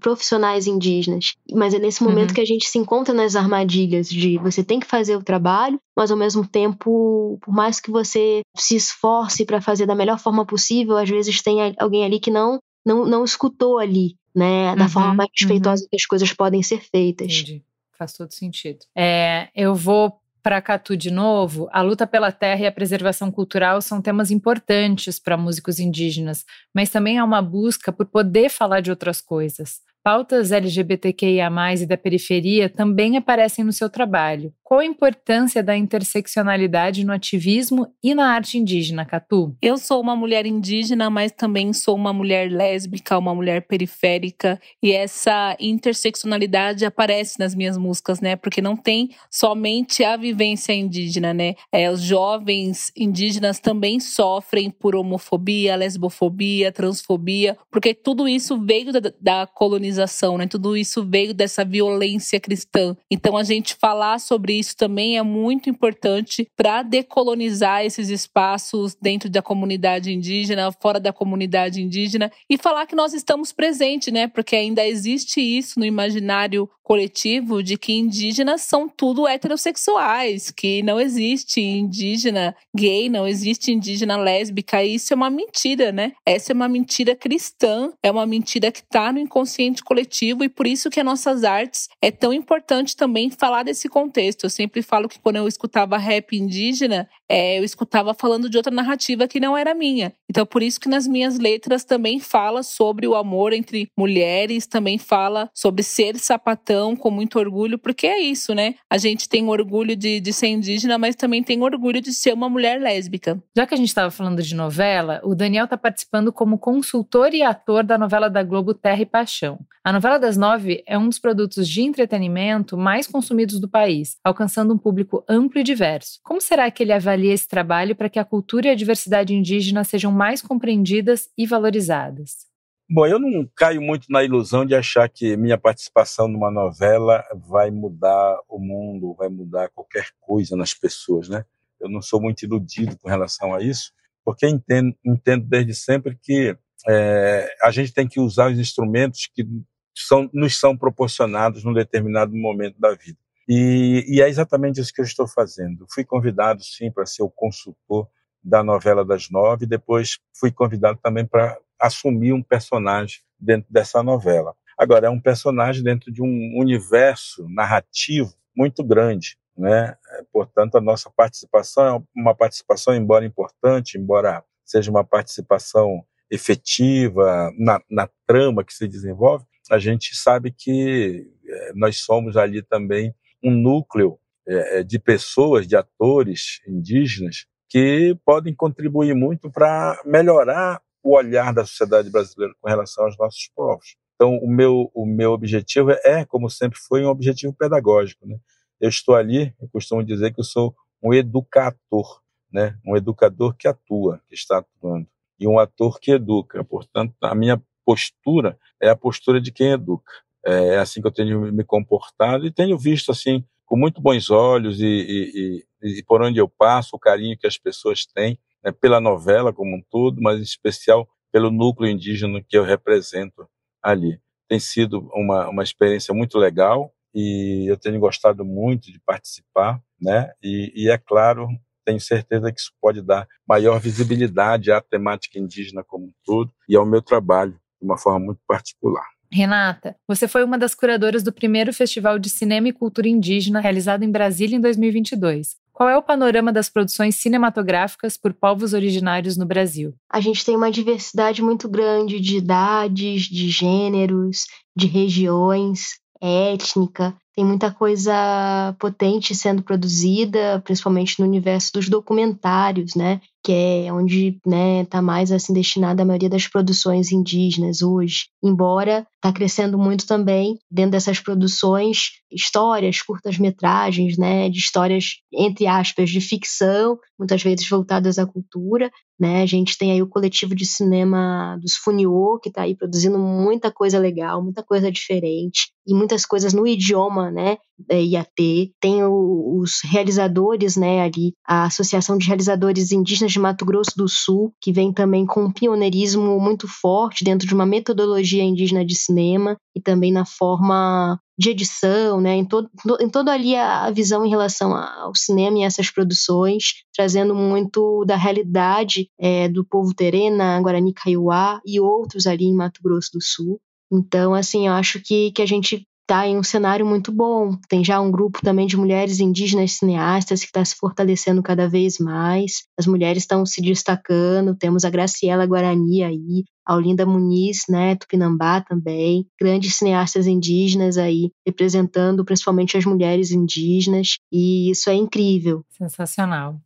[0.00, 1.34] profissionais indígenas.
[1.52, 2.34] Mas é nesse momento uhum.
[2.34, 6.10] que a gente se encontra nas armadilhas de você tem que fazer o trabalho, mas
[6.10, 10.96] ao mesmo tempo, por mais que você se esforce para fazer da melhor forma possível,
[10.96, 15.14] às vezes tem alguém ali que não, não, não escutou ali, né, da uhum, forma
[15.14, 15.88] mais respeitosa uhum.
[15.88, 17.32] que as coisas podem ser feitas.
[17.32, 17.62] Entendi.
[17.96, 18.80] Faz todo sentido.
[18.96, 23.80] É, eu vou para Catu de novo, a luta pela terra e a preservação cultural
[23.80, 28.90] são temas importantes para músicos indígenas, mas também há uma busca por poder falar de
[28.90, 34.52] outras coisas, pautas LGBTQIA+, e da periferia também aparecem no seu trabalho.
[34.62, 39.56] Qual a importância da interseccionalidade no ativismo e na arte indígena, Catu?
[39.62, 44.92] Eu sou uma mulher indígena, mas também sou uma mulher lésbica, uma mulher periférica, e
[44.92, 48.36] essa interseccionalidade aparece nas minhas músicas, né?
[48.36, 51.54] Porque não tem somente a vivência indígena, né?
[51.72, 59.12] É, os jovens indígenas também sofrem por homofobia, lesbofobia, transfobia, porque tudo isso veio da,
[59.20, 59.93] da colonização,
[60.38, 60.46] né?
[60.46, 62.96] Tudo isso veio dessa violência cristã.
[63.10, 69.28] Então a gente falar sobre isso também é muito importante para decolonizar esses espaços dentro
[69.28, 74.26] da comunidade indígena, fora da comunidade indígena e falar que nós estamos presentes, né?
[74.26, 81.00] Porque ainda existe isso no imaginário coletivo de que indígenas são tudo heterossexuais, que não
[81.00, 86.12] existe indígena gay, não existe indígena lésbica, isso é uma mentira, né?
[86.26, 90.66] Essa é uma mentira cristã, é uma mentira que está no inconsciente coletivo e por
[90.66, 94.44] isso que as nossas artes é tão importante também falar desse contexto.
[94.44, 98.74] Eu sempre falo que quando eu escutava rap indígena, é, eu escutava falando de outra
[98.74, 100.12] narrativa que não era minha.
[100.28, 104.98] Então por isso que nas minhas letras também fala sobre o amor entre mulheres, também
[104.98, 108.74] fala sobre ser sapatão com muito orgulho, porque é isso, né?
[108.90, 112.48] A gente tem orgulho de, de ser indígena, mas também tem orgulho de ser uma
[112.48, 113.42] mulher lésbica.
[113.56, 117.42] Já que a gente estava falando de novela, o Daniel está participando como consultor e
[117.42, 119.58] ator da novela da Globo Terra e Paixão.
[119.82, 124.72] A novela das nove é um dos produtos de entretenimento mais consumidos do país, alcançando
[124.72, 126.20] um público amplo e diverso.
[126.22, 129.84] Como será que ele avalia esse trabalho para que a cultura e a diversidade indígena
[129.84, 132.46] sejam mais compreendidas e valorizadas?
[132.88, 137.70] Bom, eu não caio muito na ilusão de achar que minha participação numa novela vai
[137.70, 141.44] mudar o mundo, vai mudar qualquer coisa nas pessoas, né?
[141.80, 143.90] Eu não sou muito iludido com relação a isso,
[144.24, 146.56] porque entendo, entendo desde sempre que
[146.88, 149.46] é, a gente tem que usar os instrumentos que
[149.94, 153.18] são, nos são proporcionados num determinado momento da vida.
[153.48, 155.86] E, e é exatamente isso que eu estou fazendo.
[155.92, 158.08] Fui convidado, sim, para ser o consultor
[158.42, 164.54] da novela das nove, depois fui convidado também para assumir um personagem dentro dessa novela.
[164.76, 169.38] Agora, é um personagem dentro de um universo narrativo muito grande.
[169.56, 169.96] Né?
[170.32, 176.04] Portanto, a nossa participação é uma participação, embora importante, embora seja uma participação
[176.34, 182.62] efetiva na, na trama que se desenvolve, a gente sabe que é, nós somos ali
[182.62, 190.82] também um núcleo é, de pessoas, de atores indígenas que podem contribuir muito para melhorar
[191.02, 193.96] o olhar da sociedade brasileira com relação aos nossos povos.
[194.14, 198.26] Então, o meu, o meu objetivo é, como sempre foi, um objetivo pedagógico.
[198.26, 198.38] Né?
[198.80, 202.78] Eu estou ali, eu costumo dizer que eu sou um educador, né?
[202.86, 205.06] um educador que atua, que está atuando,
[205.38, 206.64] e um ator que educa.
[206.64, 210.12] Portanto, a minha postura é a postura de quem educa.
[210.44, 214.80] É assim que eu tenho me comportado e tenho visto assim com muito bons olhos
[214.80, 218.70] e, e, e, e por onde eu passo o carinho que as pessoas têm né,
[218.72, 223.48] pela novela como um todo, mas em especial pelo núcleo indígena que eu represento
[223.82, 224.20] ali.
[224.48, 230.32] Tem sido uma, uma experiência muito legal e eu tenho gostado muito de participar, né?
[230.42, 231.48] E, e é claro,
[231.84, 236.76] tenho certeza que isso pode dar maior visibilidade à temática indígena como um todo e
[236.76, 239.04] ao meu trabalho de uma forma muito particular.
[239.30, 244.04] Renata, você foi uma das curadoras do primeiro Festival de Cinema e Cultura Indígena realizado
[244.04, 245.56] em Brasília em 2022.
[245.72, 249.92] Qual é o panorama das produções cinematográficas por povos originários no Brasil?
[250.08, 257.16] A gente tem uma diversidade muito grande de idades, de gêneros, de regiões, étnica.
[257.36, 263.20] Tem muita coisa potente sendo produzida, principalmente no universo dos documentários, né?
[263.44, 268.24] Que é onde né tá mais assim destinada a maioria das produções indígenas hoje.
[268.42, 275.66] Embora está crescendo muito também dentro dessas produções histórias, curtas metragens, né, de histórias entre
[275.66, 279.42] aspas de ficção, muitas vezes voltadas à cultura, né?
[279.42, 283.70] A gente tem aí o coletivo de cinema dos Funiô que está aí produzindo muita
[283.70, 287.58] coisa legal, muita coisa diferente e muitas coisas no idioma, né,
[287.90, 288.72] IAT.
[288.80, 294.08] Tem o, os realizadores, né, ali a Associação de Realizadores Indígenas de Mato Grosso do
[294.08, 298.94] Sul, que vem também com um pioneirismo muito forte dentro de uma metodologia indígena de
[298.94, 302.70] cinema e também na forma de edição, né, em, todo,
[303.00, 308.14] em toda ali a, visão em relação ao cinema e essas produções, trazendo muito da
[308.16, 313.60] realidade é, do povo Terena, Guarani Kaiowá e outros ali em Mato Grosso do Sul.
[313.92, 317.56] Então, assim, eu acho que, que a gente está em um cenário muito bom.
[317.68, 321.98] Tem já um grupo também de mulheres indígenas cineastas que está se fortalecendo cada vez
[321.98, 322.64] mais.
[322.78, 324.56] As mulheres estão se destacando.
[324.56, 331.30] Temos a Graciela Guarani aí, a Olinda Muniz, né, Tupinambá também, grandes cineastas indígenas aí
[331.46, 335.64] representando principalmente as mulheres indígenas, e isso é incrível.
[335.70, 336.56] Sensacional.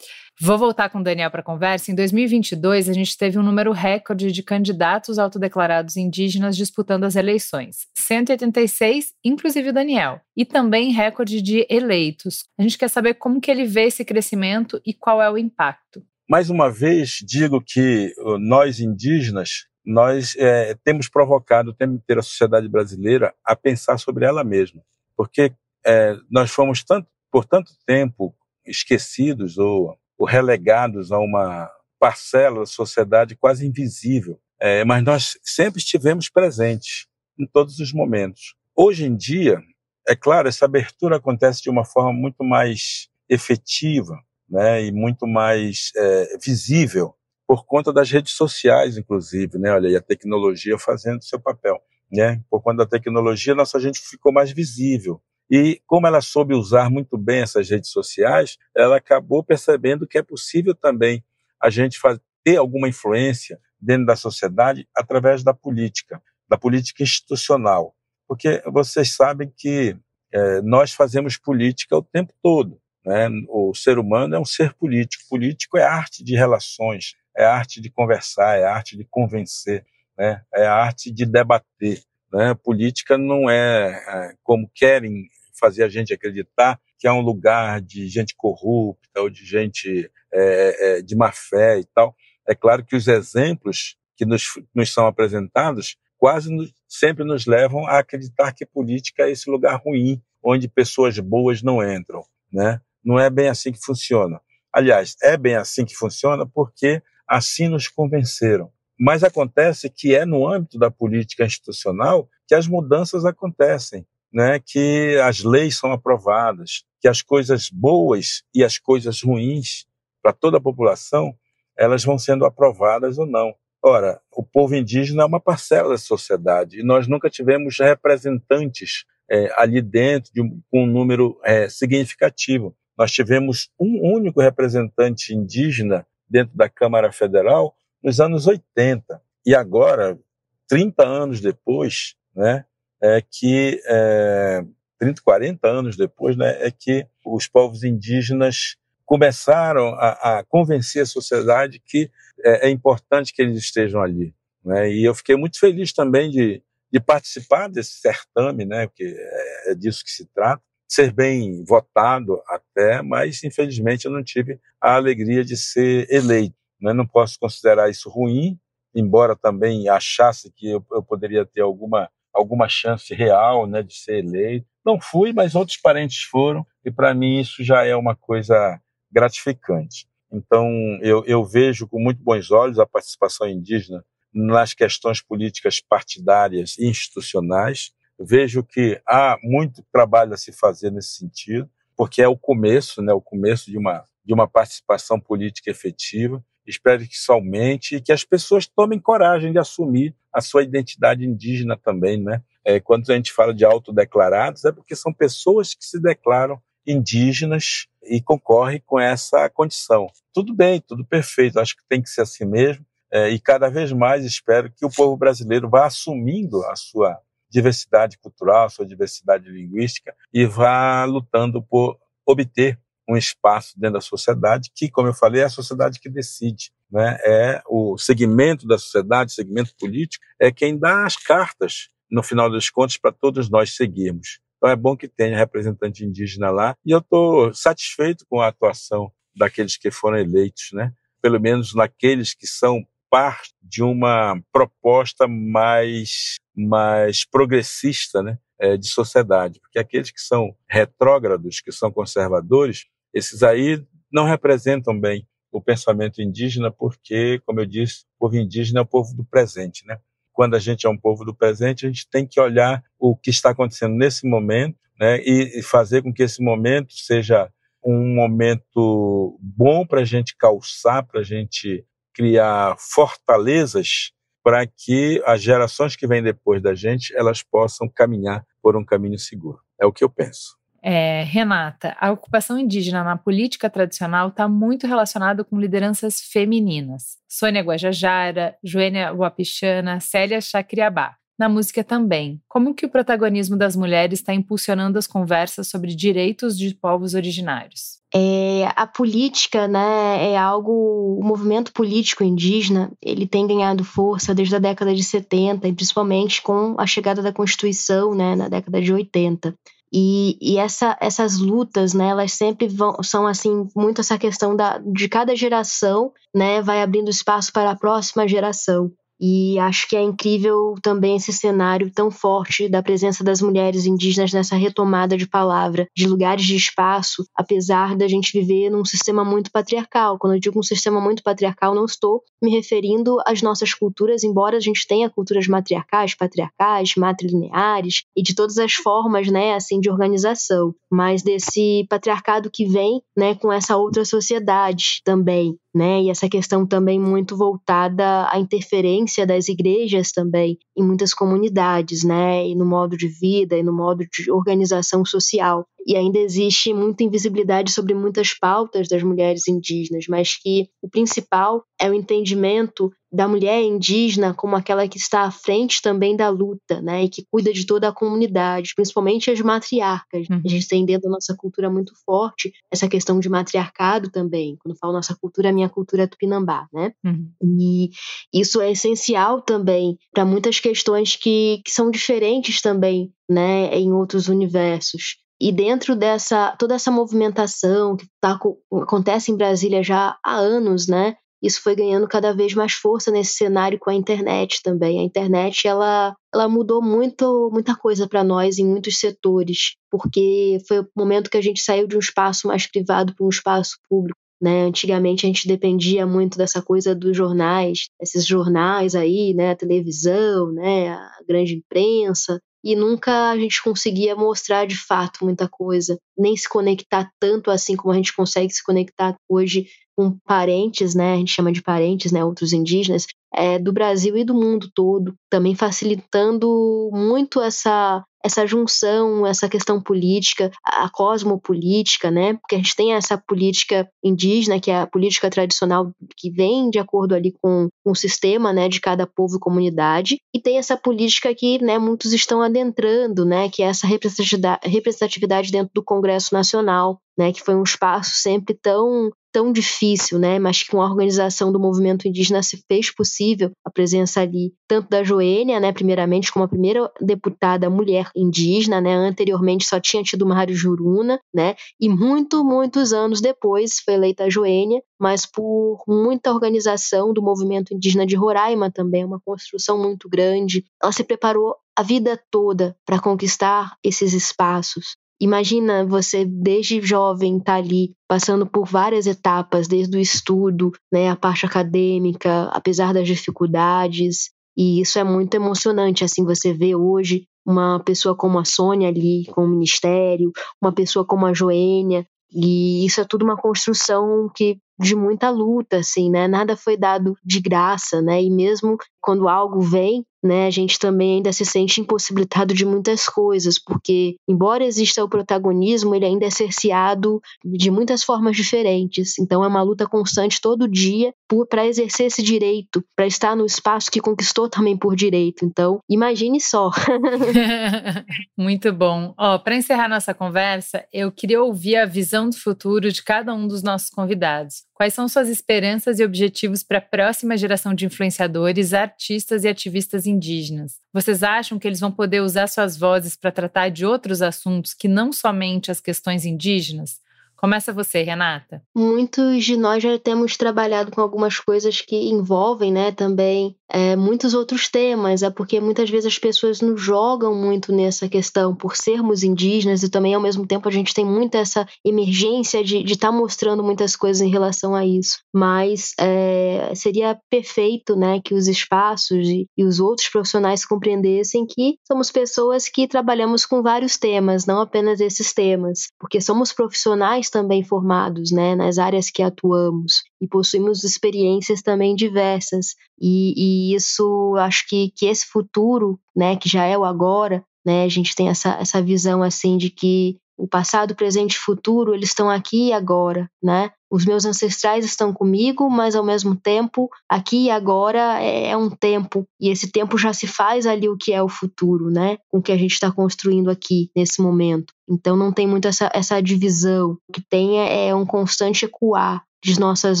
[0.40, 1.92] Vou voltar com o Daniel para a conversa.
[1.92, 7.86] Em 2022, a gente teve um número recorde de candidatos autodeclarados indígenas disputando as eleições.
[7.94, 10.20] 186, inclusive o Daniel.
[10.36, 12.44] E também recorde de eleitos.
[12.58, 16.02] A gente quer saber como que ele vê esse crescimento e qual é o impacto.
[16.28, 22.22] Mais uma vez, digo que nós indígenas, nós é, temos provocado o tempo inteiro a
[22.22, 24.82] sociedade brasileira a pensar sobre ela mesma.
[25.16, 25.52] Porque
[25.84, 31.68] é, nós fomos tanto, por tanto tempo esquecidos ou ou relegados a uma
[31.98, 34.40] parcela da sociedade quase invisível.
[34.60, 38.54] É, mas nós sempre estivemos presentes em todos os momentos.
[38.76, 39.60] Hoje em dia,
[40.06, 44.16] é claro, essa abertura acontece de uma forma muito mais efetiva
[44.48, 47.16] né, e muito mais é, visível
[47.52, 49.58] por conta das redes sociais, inclusive.
[49.58, 49.70] Né?
[49.70, 51.78] Olha a tecnologia fazendo seu papel.
[52.10, 52.42] Né?
[52.48, 55.20] Por conta da tecnologia, nossa gente ficou mais visível.
[55.50, 60.22] E como ela soube usar muito bem essas redes sociais, ela acabou percebendo que é
[60.22, 61.22] possível também
[61.62, 62.00] a gente
[62.42, 67.94] ter alguma influência dentro da sociedade através da política, da política institucional.
[68.26, 69.94] Porque vocês sabem que
[70.32, 72.80] é, nós fazemos política o tempo todo.
[73.04, 73.28] Né?
[73.50, 75.24] O ser humano é um ser político.
[75.28, 79.84] Político é arte de relações, é arte de conversar, é arte de convencer,
[80.16, 80.42] né?
[80.54, 82.02] é arte de debater.
[82.32, 82.54] Né?
[82.54, 85.28] Política não é, é como querem
[85.58, 90.98] fazer a gente acreditar que é um lugar de gente corrupta ou de gente é,
[90.98, 92.14] é, de má fé e tal.
[92.48, 97.86] É claro que os exemplos que nos, nos são apresentados quase nos, sempre nos levam
[97.86, 102.24] a acreditar que política é esse lugar ruim, onde pessoas boas não entram.
[102.52, 102.80] Né?
[103.04, 104.40] Não é bem assim que funciona.
[104.72, 107.02] Aliás, é bem assim que funciona porque
[107.36, 108.70] assim nos convenceram.
[108.98, 115.18] Mas acontece que é no âmbito da política institucional que as mudanças acontecem né, que
[115.22, 119.86] as leis são aprovadas, que as coisas boas e as coisas ruins
[120.22, 121.34] para toda a população,
[121.76, 123.54] elas vão sendo aprovadas ou não.
[123.84, 129.52] Ora, o povo indígena é uma parcela da sociedade e nós nunca tivemos representantes é,
[129.56, 132.76] ali dentro de um, com um número é, significativo.
[132.96, 139.20] Nós tivemos um único representante indígena dentro da Câmara Federal nos anos 80.
[139.44, 140.18] E agora,
[140.66, 142.64] 30 anos depois, né,
[143.00, 144.64] é que é,
[144.98, 151.06] 30, 40 anos depois, né, é que os povos indígenas começaram a, a convencer a
[151.06, 152.10] sociedade que
[152.42, 154.34] é, é, importante que eles estejam ali.
[154.64, 154.90] Né?
[154.90, 159.74] E eu fiquei muito feliz também de, de participar desse certame, né, porque é, é
[159.74, 160.62] disso que se trata,
[160.92, 166.54] ser bem votado até, mas infelizmente eu não tive a alegria de ser eleito.
[166.78, 166.92] Né?
[166.92, 168.58] Não posso considerar isso ruim,
[168.94, 174.24] embora também achasse que eu, eu poderia ter alguma alguma chance real né, de ser
[174.24, 174.66] eleito.
[174.84, 178.80] Não fui, mas outros parentes foram, e para mim isso já é uma coisa
[179.10, 180.06] gratificante.
[180.32, 180.66] Então,
[181.02, 186.86] eu, eu vejo com muito bons olhos a participação indígena nas questões políticas partidárias e
[186.86, 187.92] institucionais.
[188.24, 193.12] Vejo que há muito trabalho a se fazer nesse sentido, porque é o começo, né,
[193.12, 198.12] o começo de uma, de uma participação política efetiva espero que isso aumente e que
[198.12, 202.42] as pessoas tomem coragem de assumir a sua identidade indígena também, né?
[202.64, 207.86] É, quando a gente fala de autodeclarados, é porque são pessoas que se declaram indígenas
[208.04, 210.06] e concorrem com essa condição.
[210.32, 212.84] Tudo bem, tudo perfeito, acho que tem que ser assim mesmo.
[213.10, 217.20] É, e cada vez mais espero que o povo brasileiro vá assumindo a sua
[217.52, 224.70] diversidade cultural, sua diversidade linguística e vá lutando por obter um espaço dentro da sociedade
[224.74, 226.72] que, como eu falei, é a sociedade que decide.
[226.90, 227.18] Né?
[227.24, 232.48] É o segmento da sociedade, o segmento político, é quem dá as cartas, no final
[232.48, 234.40] dos contos, para todos nós seguirmos.
[234.56, 239.10] Então é bom que tenha representante indígena lá e eu estou satisfeito com a atuação
[239.34, 240.92] daqueles que foram eleitos, né?
[241.20, 248.38] pelo menos naqueles que são parte de uma proposta mais, mais progressista né?
[248.58, 254.98] É, de sociedade, porque aqueles que são retrógrados, que são conservadores, esses aí não representam
[254.98, 259.24] bem o pensamento indígena, porque, como eu disse, o povo indígena é o povo do
[259.24, 259.98] presente, né?
[260.32, 263.30] Quando a gente é um povo do presente, a gente tem que olhar o que
[263.30, 265.18] está acontecendo nesse momento, né?
[265.22, 267.50] E, e fazer com que esse momento seja
[267.84, 271.84] um momento bom para a gente calçar, para a gente
[272.14, 274.12] criar fortalezas
[274.42, 279.18] para que as gerações que vêm depois da gente elas possam caminhar por um caminho
[279.18, 279.58] seguro.
[279.80, 280.56] É o que eu penso.
[280.82, 287.18] é, Renata, a ocupação indígena na política tradicional está muito relacionada com lideranças femininas.
[287.28, 291.16] Sônia Guajajara, Joênia Wapichana, Célia Chacriabá.
[291.38, 292.40] Na música também.
[292.48, 298.02] Como que o protagonismo das mulheres está impulsionando as conversas sobre direitos de povos originários?
[298.14, 304.54] É, a política, né, é algo, o movimento político indígena, ele tem ganhado força desde
[304.54, 308.92] a década de 70 e principalmente com a chegada da Constituição, né, na década de
[308.92, 309.54] 80.
[309.90, 314.78] E, e essa, essas lutas, né, elas sempre vão, são assim, muito essa questão da,
[314.78, 318.90] de cada geração, né, vai abrindo espaço para a próxima geração.
[319.24, 324.32] E acho que é incrível também esse cenário tão forte da presença das mulheres indígenas
[324.32, 329.48] nessa retomada de palavra, de lugares de espaço, apesar da gente viver num sistema muito
[329.52, 330.18] patriarcal.
[330.18, 334.56] Quando eu digo um sistema muito patriarcal, não estou me referindo às nossas culturas, embora
[334.56, 339.88] a gente tenha culturas matriarcais, patriarcais, matrilineares e de todas as formas, né, assim, de
[339.88, 346.02] organização, mas desse patriarcado que vem, né, com essa outra sociedade também, né?
[346.02, 352.46] E essa questão também muito voltada à interferência das igrejas também em muitas comunidades, né?
[352.46, 357.04] E no modo de vida e no modo de organização social e ainda existe muita
[357.04, 363.28] invisibilidade sobre muitas pautas das mulheres indígenas, mas que o principal é o entendimento da
[363.28, 367.52] mulher indígena como aquela que está à frente também da luta, né, e que cuida
[367.52, 370.26] de toda a comunidade, principalmente as matriarcas.
[370.30, 370.40] Uhum.
[370.44, 374.56] A gente tem dentro da nossa cultura muito forte essa questão de matriarcado também.
[374.62, 376.92] Quando falo nossa cultura, a minha cultura é tupinambá, né?
[377.04, 377.28] Uhum.
[377.60, 377.90] E
[378.32, 384.28] isso é essencial também para muitas questões que, que são diferentes também, né, em outros
[384.28, 385.16] universos.
[385.42, 388.38] E dentro dessa toda essa movimentação que tá,
[388.80, 391.16] acontece em Brasília já há anos, né?
[391.42, 395.00] Isso foi ganhando cada vez mais força nesse cenário com a internet também.
[395.00, 400.78] A internet ela, ela mudou muito muita coisa para nós em muitos setores, porque foi
[400.78, 404.20] o momento que a gente saiu de um espaço mais privado para um espaço público.
[404.40, 404.62] Né?
[404.62, 410.52] Antigamente a gente dependia muito dessa coisa dos jornais, esses jornais aí, né, a televisão,
[410.52, 416.36] né, a grande imprensa, e nunca a gente conseguia mostrar de fato muita coisa, nem
[416.36, 421.14] se conectar tanto assim como a gente consegue se conectar hoje com parentes, né?
[421.14, 422.24] A gente chama de parentes, né?
[422.24, 429.26] Outros indígenas é, do Brasil e do mundo todo, também facilitando muito essa essa junção,
[429.26, 432.34] essa questão política, a cosmopolítica, né?
[432.34, 436.78] Porque a gente tem essa política indígena, que é a política tradicional que vem de
[436.78, 441.34] acordo ali com, o sistema, né, de cada povo e comunidade, e tem essa política
[441.34, 447.32] que, né, muitos estão adentrando, né, que é essa representatividade dentro do Congresso Nacional, né,
[447.32, 451.58] que foi um espaço sempre tão tão difícil, né, mas que com a organização do
[451.58, 456.48] movimento indígena se fez possível a presença ali tanto da Joênia, né, primeiramente como a
[456.48, 462.92] primeira deputada mulher indígena, né, anteriormente só tinha tido Mário Juruna, né, e muito, muitos
[462.92, 468.70] anos depois foi eleita a Joênia, mas por muita organização do movimento indígena de Roraima
[468.70, 470.64] também, uma construção muito grande.
[470.80, 477.54] Ela se preparou a vida toda para conquistar esses espaços, Imagina você, desde jovem, tá
[477.54, 484.30] ali passando por várias etapas, desde o estudo, né, a parte acadêmica, apesar das dificuldades.
[484.56, 489.24] E isso é muito emocionante, assim, você vê hoje uma pessoa como a Sônia ali
[489.32, 492.04] com o ministério, uma pessoa como a Joênia,
[492.34, 496.26] e isso é tudo uma construção que de muita luta, assim, né?
[496.26, 498.20] Nada foi dado de graça, né?
[498.20, 503.06] E mesmo quando algo vem, né, a gente também ainda se sente impossibilitado de muitas
[503.06, 509.18] coisas, porque embora exista o protagonismo, ele ainda é cerceado de muitas formas diferentes.
[509.18, 511.12] Então é uma luta constante todo dia
[511.48, 515.44] para exercer esse direito, para estar no espaço que conquistou também por direito.
[515.44, 516.70] Então, imagine só.
[518.36, 519.14] Muito bom.
[519.16, 523.46] Ó, para encerrar nossa conversa, eu queria ouvir a visão do futuro de cada um
[523.46, 524.64] dos nossos convidados.
[524.74, 530.06] Quais são suas esperanças e objetivos para a próxima geração de influenciadores, artistas e ativistas
[530.06, 530.80] indígenas?
[530.92, 534.88] Vocês acham que eles vão poder usar suas vozes para tratar de outros assuntos que
[534.88, 537.00] não somente as questões indígenas?
[537.42, 538.62] Começa você, Renata.
[538.72, 544.32] Muitos de nós já temos trabalhado com algumas coisas que envolvem, né, também é, muitos
[544.32, 545.24] outros temas.
[545.24, 549.88] É porque muitas vezes as pessoas nos jogam muito nessa questão por sermos indígenas e
[549.88, 553.96] também ao mesmo tempo a gente tem muita essa emergência de estar tá mostrando muitas
[553.96, 555.18] coisas em relação a isso.
[555.34, 561.76] Mas é, seria perfeito, né, que os espaços e, e os outros profissionais compreendessem que
[561.84, 567.64] somos pessoas que trabalhamos com vários temas, não apenas esses temas, porque somos profissionais também
[567.64, 572.76] formados né, nas áreas que atuamos e possuímos experiências também diversas.
[573.00, 573.34] E,
[573.72, 577.88] e isso, acho que, que esse futuro, né, que já é o agora, né, a
[577.88, 582.28] gente tem essa, essa visão assim de que O passado, presente e futuro, eles estão
[582.30, 583.70] aqui e agora, né?
[583.92, 588.70] Os meus ancestrais estão comigo, mas ao mesmo tempo, aqui e agora é, é um
[588.70, 592.16] tempo, e esse tempo já se faz ali o que é o futuro, né?
[592.30, 594.72] Com o que a gente está construindo aqui nesse momento.
[594.88, 596.96] Então não tem muito essa, essa divisão.
[597.06, 600.00] O que tem é, é um constante ecoar de nossas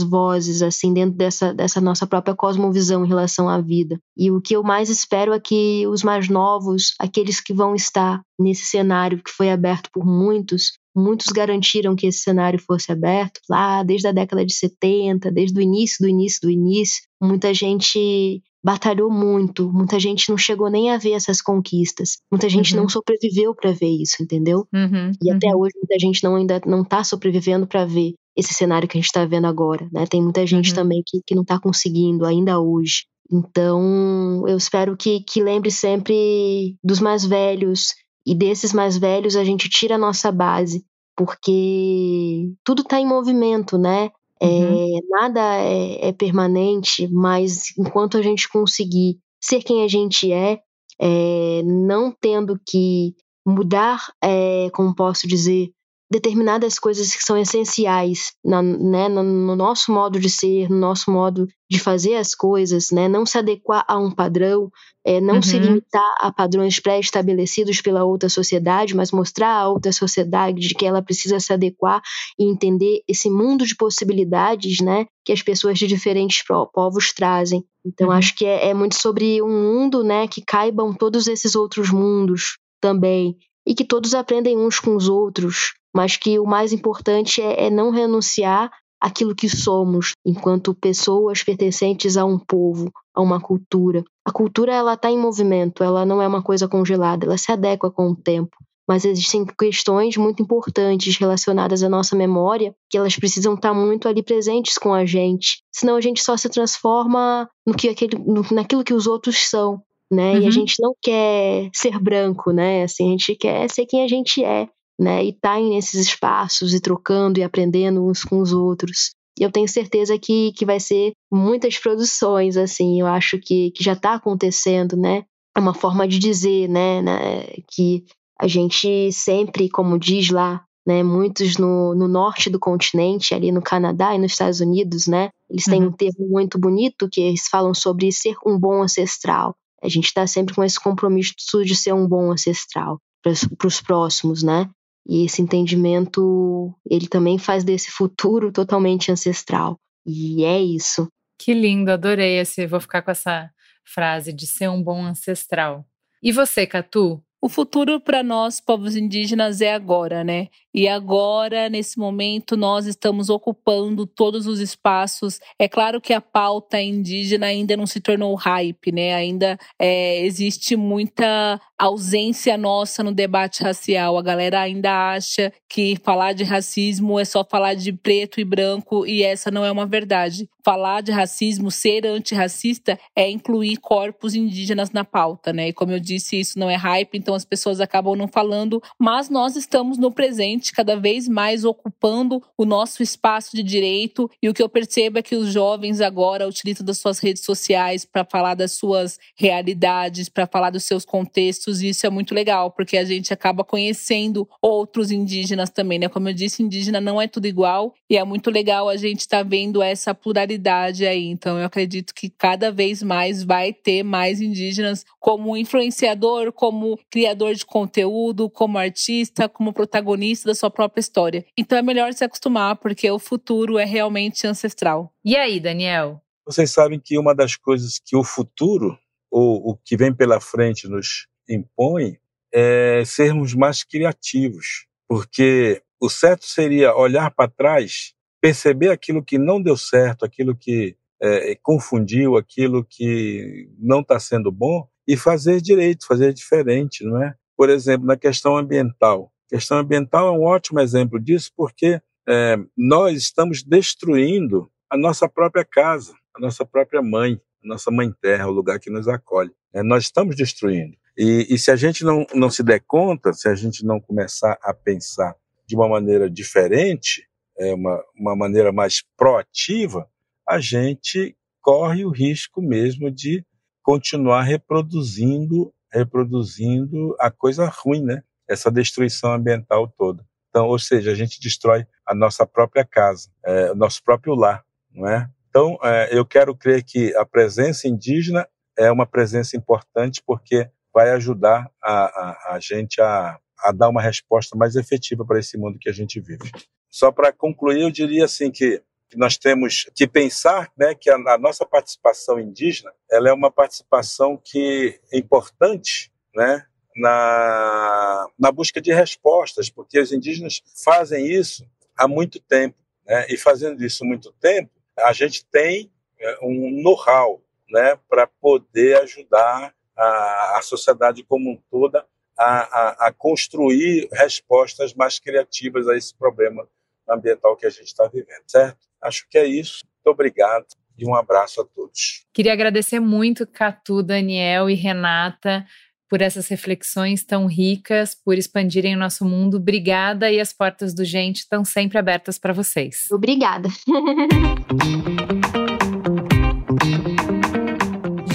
[0.00, 3.98] vozes, assim, dentro dessa, dessa nossa própria cosmovisão em relação à vida.
[4.16, 8.22] E o que eu mais espero é que os mais novos, aqueles que vão estar
[8.38, 13.82] nesse cenário que foi aberto por muitos, muitos garantiram que esse cenário fosse aberto lá
[13.82, 17.02] desde a década de 70, desde o início do início do início.
[17.20, 22.74] Muita gente batalhou muito, muita gente não chegou nem a ver essas conquistas, muita gente
[22.74, 22.82] uhum.
[22.82, 24.66] não sobreviveu para ver isso, entendeu?
[24.72, 25.60] Uhum, e até uhum.
[25.60, 29.08] hoje muita gente não ainda não está sobrevivendo para ver esse cenário que a gente
[29.08, 30.06] está vendo agora, né?
[30.06, 30.76] Tem muita gente uhum.
[30.76, 33.04] também que, que não está conseguindo ainda hoje.
[33.30, 37.94] Então, eu espero que, que lembre sempre dos mais velhos
[38.26, 40.84] e desses mais velhos a gente tira a nossa base,
[41.16, 44.10] porque tudo está em movimento, né?
[44.40, 45.00] É, uhum.
[45.08, 50.58] nada é, é, permanente, mas enquanto a gente conseguir ser quem a gente é,
[51.00, 53.14] é não tendo que
[53.46, 55.70] mudar, é, como posso dizer,
[56.12, 61.10] determinadas coisas que são essenciais na, né, no, no, nosso modo de ser, no nosso
[61.10, 64.70] modo de fazer as coisas, né, não se adequar a um padrão,
[65.06, 65.42] é, não uhum.
[65.42, 70.84] se limitar a padrões pré-estabelecidos pela outra sociedade, mas mostrar à outra sociedade de que
[70.84, 72.02] ela precisa se adequar
[72.38, 76.44] e entender esse mundo de possibilidades, né, que as pessoas de diferentes
[76.74, 77.64] povos trazem.
[77.86, 78.12] Então uhum.
[78.12, 82.58] acho que é, é muito sobre um mundo, né, que caibam todos esses outros mundos
[82.82, 87.66] também e que todos aprendem uns com os outros, mas que o mais importante é,
[87.66, 94.04] é não renunciar àquilo que somos enquanto pessoas pertencentes a um povo, a uma cultura.
[94.24, 97.90] A cultura ela está em movimento, ela não é uma coisa congelada, ela se adequa
[97.90, 98.56] com o tempo.
[98.88, 104.08] Mas existem questões muito importantes relacionadas à nossa memória que elas precisam estar tá muito
[104.08, 105.62] ali presentes com a gente.
[105.72, 109.80] Senão a gente só se transforma no que aquele, no, naquilo que os outros são,
[110.12, 110.32] né?
[110.32, 110.38] Uhum.
[110.38, 110.50] E a uhum.
[110.50, 112.84] gente não quer ser branco, né?
[112.84, 114.68] Assim, a gente quer ser quem a gente é
[115.02, 115.24] né?
[115.24, 119.10] E estar tá nesses espaços e trocando e aprendendo uns com os outros.
[119.38, 123.82] E eu tenho certeza que, que vai ser muitas produções, assim, eu acho que, que
[123.82, 125.24] já está acontecendo, né?
[125.56, 128.04] É uma forma de dizer, né, né, que
[128.38, 133.62] a gente sempre, como diz lá, né, muitos no, no norte do continente, ali no
[133.62, 135.88] Canadá e nos Estados Unidos, né, eles têm uhum.
[135.88, 139.54] um termo muito bonito que eles falam sobre ser um bom ancestral.
[139.82, 144.42] A gente está sempre com esse compromisso de ser um bom ancestral para os próximos,
[144.42, 144.68] né?
[145.06, 149.76] E esse entendimento, ele também faz desse futuro totalmente ancestral.
[150.06, 151.08] E é isso.
[151.38, 152.66] Que lindo, adorei esse.
[152.66, 153.50] Vou ficar com essa
[153.84, 155.84] frase de ser um bom ancestral.
[156.22, 157.20] E você, Catu?
[157.40, 160.48] O futuro para nós, povos indígenas, é agora, né?
[160.74, 165.38] E agora, nesse momento, nós estamos ocupando todos os espaços.
[165.58, 169.14] É claro que a pauta indígena ainda não se tornou hype, né?
[169.14, 174.16] Ainda é, existe muita ausência nossa no debate racial.
[174.16, 179.06] A galera ainda acha que falar de racismo é só falar de preto e branco,
[179.06, 180.48] e essa não é uma verdade.
[180.64, 185.68] Falar de racismo, ser antirracista, é incluir corpos indígenas na pauta, né?
[185.68, 189.28] E como eu disse, isso não é hype, então as pessoas acabam não falando, mas
[189.28, 194.30] nós estamos no presente gente cada vez mais ocupando o nosso espaço de direito.
[194.40, 198.04] E o que eu percebo é que os jovens agora utilizam das suas redes sociais
[198.04, 201.82] para falar das suas realidades, para falar dos seus contextos.
[201.82, 206.08] E isso é muito legal, porque a gente acaba conhecendo outros indígenas também, né?
[206.08, 207.92] Como eu disse, indígena não é tudo igual.
[208.12, 211.28] E é muito legal a gente estar tá vendo essa pluralidade aí.
[211.28, 217.54] Então, eu acredito que cada vez mais vai ter mais indígenas como influenciador, como criador
[217.54, 221.42] de conteúdo, como artista, como protagonista da sua própria história.
[221.56, 225.10] Então é melhor se acostumar, porque o futuro é realmente ancestral.
[225.24, 226.20] E aí, Daniel?
[226.44, 228.94] Vocês sabem que uma das coisas que o futuro,
[229.30, 232.18] ou o que vem pela frente, nos impõe
[232.52, 239.62] é sermos mais criativos, porque o certo seria olhar para trás, perceber aquilo que não
[239.62, 246.04] deu certo, aquilo que é, confundiu, aquilo que não está sendo bom e fazer direito,
[246.04, 247.36] fazer diferente, não é?
[247.56, 252.56] Por exemplo, na questão ambiental, a questão ambiental é um ótimo exemplo disso, porque é,
[252.76, 258.48] nós estamos destruindo a nossa própria casa, a nossa própria mãe, a nossa mãe terra,
[258.48, 259.52] o lugar que nos acolhe.
[259.72, 260.96] É, nós estamos destruindo.
[261.16, 264.58] E, e, se a gente não, não se der conta, se a gente não começar
[264.62, 265.36] a pensar
[265.66, 267.26] de uma maneira diferente,
[267.58, 270.08] é, uma, uma maneira mais proativa,
[270.48, 273.44] a gente corre o risco mesmo de
[273.82, 278.22] continuar reproduzindo reproduzindo a coisa ruim, né?
[278.48, 280.24] essa destruição ambiental toda.
[280.48, 284.64] Então, ou seja, a gente destrói a nossa própria casa, é, o nosso próprio lar,
[284.90, 285.28] não é?
[285.48, 288.46] Então, é, eu quero crer que a presença indígena
[288.76, 294.02] é uma presença importante porque vai ajudar a, a, a gente a, a dar uma
[294.02, 296.50] resposta mais efetiva para esse mundo que a gente vive.
[296.90, 298.82] Só para concluir, eu diria assim que
[299.16, 304.40] nós temos que pensar né, que a, a, nossa participação indígena ela é uma participação
[304.42, 312.08] que é importante né, na, na busca de respostas, porque os indígenas fazem isso há
[312.08, 312.76] muito tempo.
[313.06, 318.26] Né, e fazendo isso há muito tempo, a gente tem é, um know-how né, para
[318.26, 322.06] poder ajudar a, a sociedade como um toda
[322.38, 326.66] a, a, a, construir respostas mais criativas a esse problema
[327.08, 328.78] ambiental que a gente está vivendo, certo?
[329.00, 329.80] Acho que é isso.
[329.84, 330.66] Muito obrigado
[330.98, 332.24] e um abraço a todos.
[332.32, 335.66] Queria agradecer muito, Catu, Daniel e Renata,
[336.08, 339.56] por essas reflexões tão ricas, por expandirem o nosso mundo.
[339.56, 343.06] Obrigada e as portas do Gente estão sempre abertas para vocês.
[343.10, 343.70] Obrigada.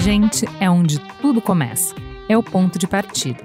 [0.02, 1.94] Gente é onde tudo começa.
[2.28, 3.44] É o ponto de partida.